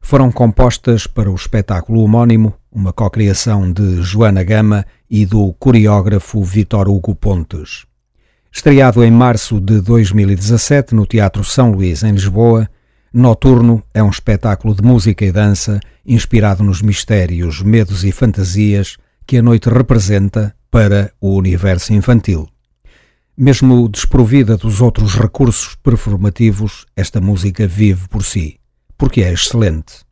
Foram 0.00 0.32
compostas 0.32 1.06
para 1.06 1.30
o 1.30 1.34
espetáculo 1.36 2.02
homónimo, 2.02 2.52
uma 2.68 2.92
cocriação 2.92 3.70
de 3.72 4.02
Joana 4.02 4.42
Gama 4.42 4.84
e 5.08 5.24
do 5.24 5.52
coreógrafo 5.52 6.42
Vitor 6.42 6.88
Hugo 6.88 7.14
Pontes. 7.14 7.86
Estreado 8.50 9.04
em 9.04 9.12
março 9.12 9.60
de 9.60 9.80
2017 9.80 10.96
no 10.96 11.06
Teatro 11.06 11.44
São 11.44 11.70
Luís, 11.70 12.02
em 12.02 12.10
Lisboa, 12.10 12.68
Noturno 13.12 13.84
é 13.94 14.02
um 14.02 14.10
espetáculo 14.10 14.74
de 14.74 14.82
música 14.82 15.24
e 15.24 15.30
dança 15.30 15.78
inspirado 16.04 16.64
nos 16.64 16.82
mistérios, 16.82 17.62
medos 17.62 18.02
e 18.02 18.10
fantasias 18.10 18.96
que 19.24 19.38
a 19.38 19.42
noite 19.42 19.68
representa 19.68 20.52
para 20.74 21.12
o 21.20 21.36
universo 21.36 21.92
infantil. 21.92 22.48
Mesmo 23.38 23.88
desprovida 23.88 24.56
dos 24.56 24.80
outros 24.80 25.14
recursos 25.14 25.76
performativos, 25.76 26.84
esta 26.96 27.20
música 27.20 27.64
vive 27.64 28.08
por 28.08 28.24
si, 28.24 28.58
porque 28.98 29.22
é 29.22 29.32
excelente. 29.32 30.02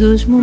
dos 0.00 0.26
momentos. 0.26 0.39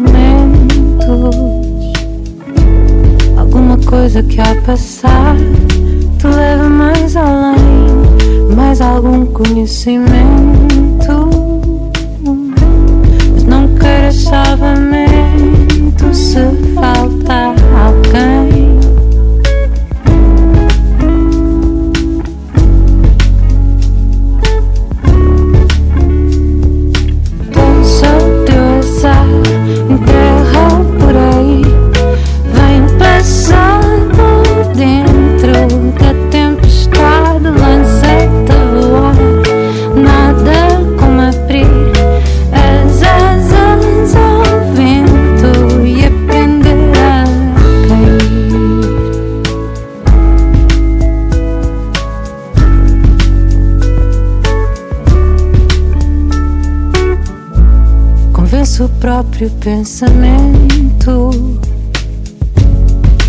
pensamento, 59.67 61.59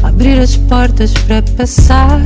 abrir 0.05 0.39
as 0.39 0.57
portas 0.57 1.13
para 1.13 1.43
passar 1.57 2.21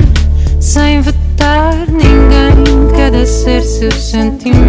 sem 0.59 1.01
vetar 1.01 1.73
ninguém, 1.87 2.95
cada 2.95 3.25
ser 3.25 3.63
seu 3.63 3.91
sentimento 3.91 4.67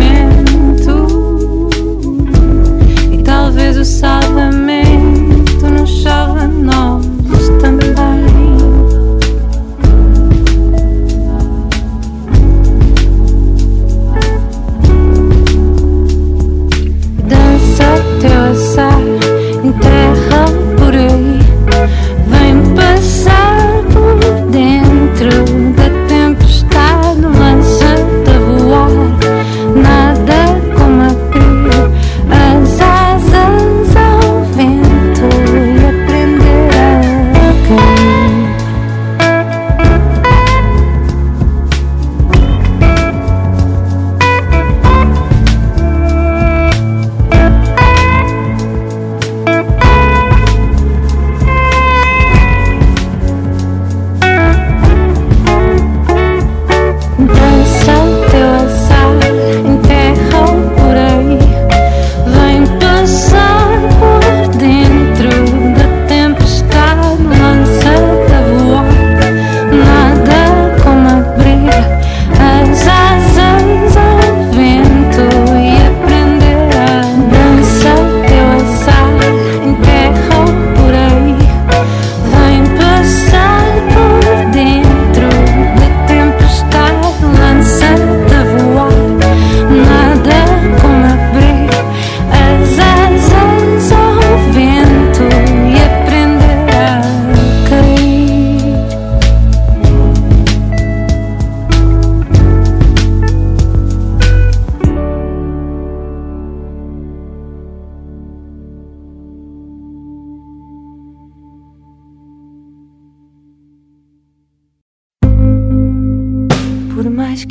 e 3.13 3.19
talvez 3.19 3.77
o 3.77 3.85
salvamento 3.85 5.69
nos 5.69 6.03
salva 6.03 6.47
nós 6.47 7.05
também. 7.61 7.84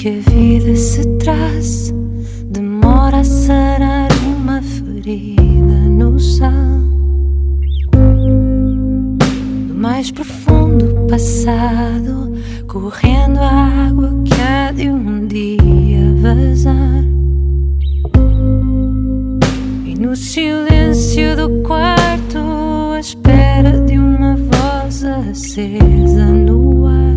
que 0.03 0.09
a 0.09 0.31
vida 0.31 0.75
se 0.75 1.01
traz 1.19 1.93
demora 2.49 3.19
a 3.19 3.23
sarar 3.23 4.09
uma 4.35 4.61
ferida 4.61 5.87
no 5.87 6.19
sal 6.19 6.51
do 9.65 9.73
mais 9.73 10.11
profundo 10.11 11.07
passado 11.09 12.33
correndo 12.67 13.39
a 13.39 13.87
água 13.87 14.13
que 14.25 14.33
há 14.41 14.73
de 14.73 14.89
um 14.89 15.25
dia 15.25 16.13
vazar. 16.17 17.05
E 19.85 19.95
no 19.97 20.17
silêncio 20.17 21.37
do 21.37 21.61
quarto 21.61 22.39
à 22.93 22.99
espera 22.99 23.79
de 23.79 23.97
uma 23.97 24.35
voz 24.35 25.05
acesa 25.05 26.25
no 26.25 26.87
ar. 26.87 27.12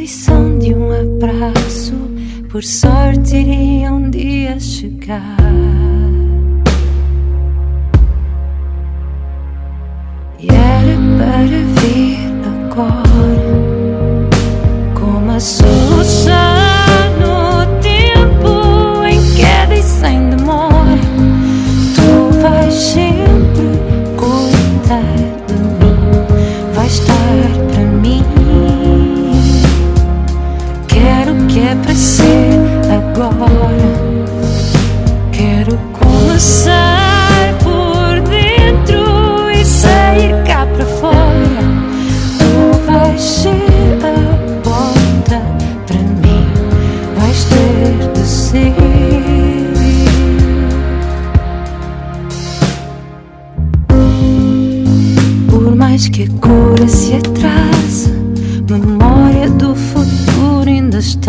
lição 0.00 0.58
de 0.58 0.74
um 0.74 0.90
abraço, 0.90 1.92
por 2.48 2.64
sorte 2.64 3.36
iria 3.36 3.92
um 3.92 4.08
dia 4.08 4.58
chegar. 4.58 5.36
E 10.38 10.48
era 10.48 10.96
para 11.18 11.60
vir 11.80 12.18
agora, 12.46 13.60
como 14.94 15.32
a 15.32 15.38
solução. 15.38 16.49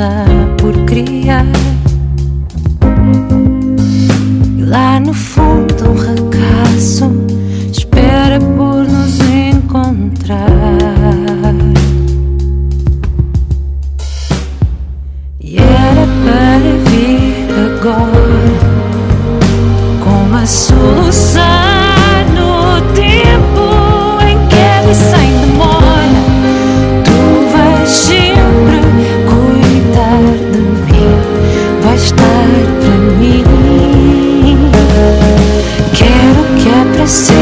passar. 0.01 0.30
See. 37.11 37.40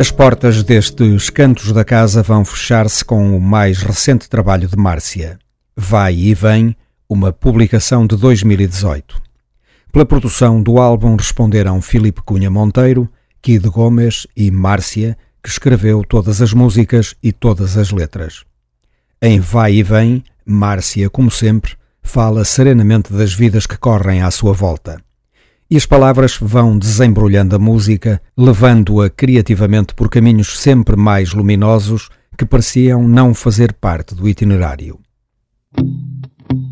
As 0.00 0.12
portas 0.12 0.62
destes 0.62 1.28
cantos 1.28 1.72
da 1.72 1.84
casa 1.84 2.22
vão 2.22 2.44
fechar-se 2.44 3.04
com 3.04 3.36
o 3.36 3.40
mais 3.40 3.82
recente 3.82 4.28
trabalho 4.28 4.68
de 4.68 4.76
Márcia. 4.76 5.40
Vai 5.76 6.14
e 6.14 6.34
Vem, 6.34 6.76
uma 7.08 7.32
publicação 7.32 8.06
de 8.06 8.16
2018. 8.16 9.20
Pela 9.90 10.06
produção 10.06 10.62
do 10.62 10.78
álbum 10.78 11.16
responderam 11.16 11.82
Filipe 11.82 12.22
Cunha 12.22 12.48
Monteiro, 12.48 13.10
Kid 13.42 13.68
Gomes 13.68 14.24
e 14.36 14.52
Márcia, 14.52 15.18
que 15.42 15.48
escreveu 15.48 16.04
todas 16.04 16.40
as 16.40 16.52
músicas 16.52 17.16
e 17.20 17.32
todas 17.32 17.76
as 17.76 17.90
letras. 17.90 18.44
Em 19.20 19.40
Vai 19.40 19.74
e 19.74 19.82
Vem, 19.82 20.22
Márcia, 20.46 21.10
como 21.10 21.28
sempre, 21.28 21.72
fala 22.00 22.44
serenamente 22.44 23.12
das 23.12 23.34
vidas 23.34 23.66
que 23.66 23.76
correm 23.76 24.22
à 24.22 24.30
sua 24.30 24.52
volta 24.52 25.02
e 25.70 25.76
as 25.76 25.84
palavras 25.84 26.38
vão 26.40 26.78
desembrulhando 26.78 27.54
a 27.54 27.58
música, 27.58 28.22
levando-a 28.36 29.10
criativamente 29.10 29.94
por 29.94 30.08
caminhos 30.08 30.58
sempre 30.58 30.96
mais 30.96 31.32
luminosos 31.32 32.08
que 32.36 32.46
pareciam 32.46 33.06
não 33.06 33.34
fazer 33.34 33.72
parte 33.74 34.14
do 34.14 34.28
itinerário. 34.28 34.98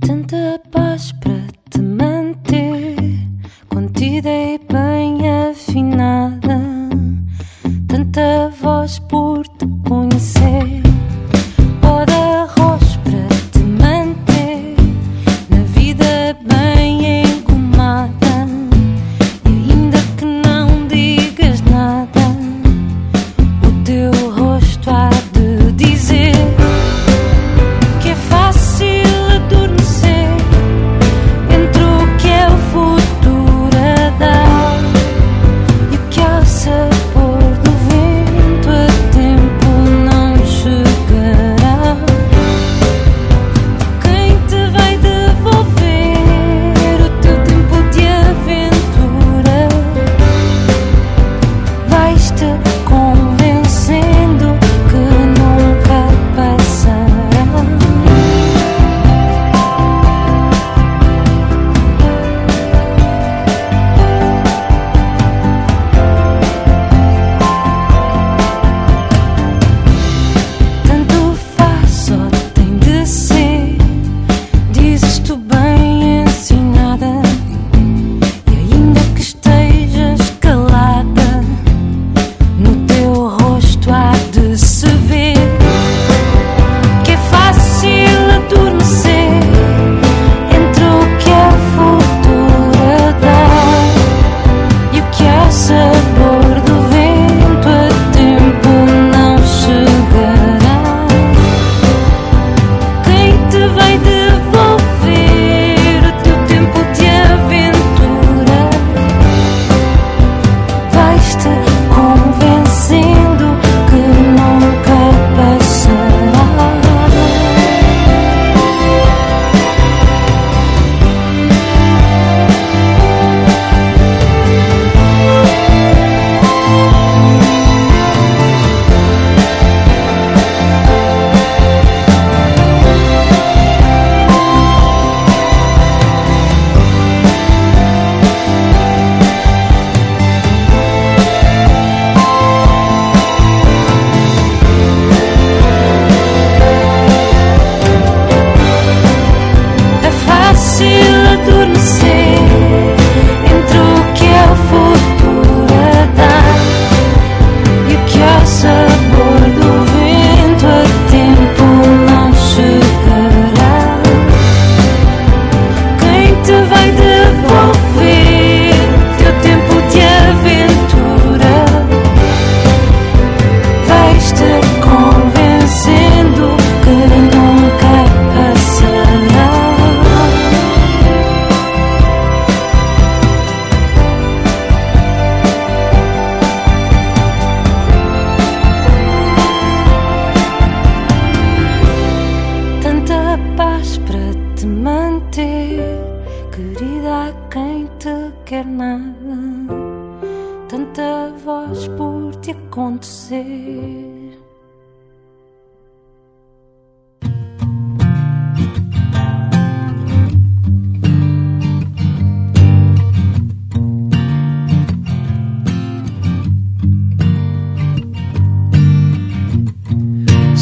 Tanta 0.01 0.61
paz 0.71 1.13
para 1.13 1.47
te 1.69 1.81
manter, 1.81 2.97
contida 3.69 4.31
e 4.31 4.59
bem 4.59 5.29
afinada, 5.51 6.59
tanta 7.87 8.51
voz 8.61 8.99
por 9.01 9.47
te 9.59 9.67
conhecer. 9.87 10.96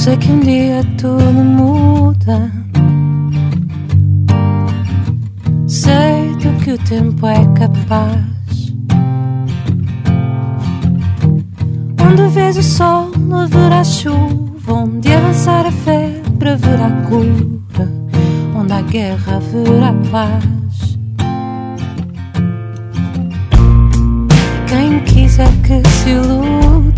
Sei 0.04 0.18
que 0.18 0.30
um 0.30 0.40
dia 0.40 0.84
tudo 1.00 1.32
muda. 1.32 2.52
Sei 5.66 6.36
do 6.42 6.62
que 6.62 6.72
o 6.72 6.78
tempo 6.80 7.26
é 7.26 7.42
capaz. 7.58 8.74
Onde 12.06 12.28
vês 12.34 12.58
o 12.58 12.62
sol, 12.62 13.12
haverá 13.32 13.82
chuva. 13.82 14.74
Onde 14.74 15.10
avançar 15.10 15.64
a 15.64 15.72
febre, 15.72 16.50
haverá 16.50 16.90
cura. 17.08 17.90
Onde 18.54 18.72
há 18.74 18.82
guerra, 18.82 19.36
haverá 19.36 19.94
paz. 20.12 20.98
Quem 24.68 25.00
quiser 25.04 25.48
que 25.62 25.88
se 25.88 26.10
iluda. 26.10 26.93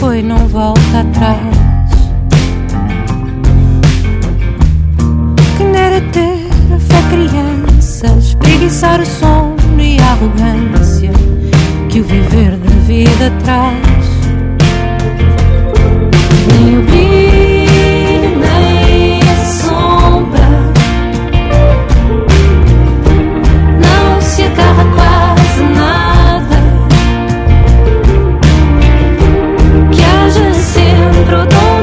foi, 0.00 0.22
não 0.22 0.48
volta 0.48 1.00
atrás. 1.00 1.36
Quem 5.58 5.76
era 5.76 6.00
ter 6.10 6.48
fé 6.78 7.02
criança, 7.10 8.06
espreguiçar 8.18 8.98
o 9.02 9.06
sono 9.06 9.78
e 9.78 9.98
a 10.00 10.12
arrogância 10.12 11.12
que 11.90 12.00
o 12.00 12.04
viver 12.04 12.56
da 12.56 12.70
vida 12.86 13.30
traz. 13.44 14.08
Nem 16.48 16.78
o 16.78 16.82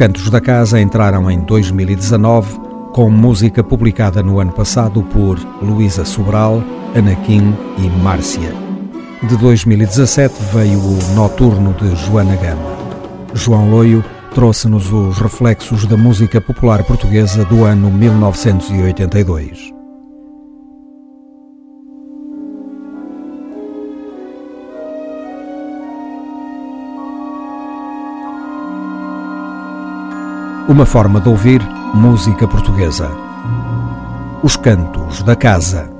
Cantos 0.00 0.30
da 0.30 0.40
Casa 0.40 0.80
entraram 0.80 1.30
em 1.30 1.38
2019 1.40 2.58
com 2.90 3.10
música 3.10 3.62
publicada 3.62 4.22
no 4.22 4.40
ano 4.40 4.50
passado 4.50 5.02
por 5.02 5.38
Luísa 5.60 6.06
Sobral, 6.06 6.64
Anaquim 6.96 7.54
e 7.76 7.82
Márcia. 8.02 8.50
De 9.22 9.36
2017 9.36 10.34
veio 10.54 10.78
o 10.78 11.14
Noturno 11.14 11.74
de 11.74 11.94
Joana 11.96 12.34
Gama. 12.36 12.78
João 13.34 13.70
Loio 13.70 14.02
trouxe-nos 14.34 14.90
os 14.90 15.18
reflexos 15.18 15.84
da 15.84 15.98
música 15.98 16.40
popular 16.40 16.82
portuguesa 16.82 17.44
do 17.44 17.64
ano 17.64 17.90
1982. 17.90 19.79
Uma 30.70 30.86
forma 30.86 31.20
de 31.20 31.28
ouvir 31.28 31.60
música 31.92 32.46
portuguesa. 32.46 33.10
Os 34.40 34.54
Cantos 34.54 35.20
da 35.24 35.34
Casa. 35.34 35.99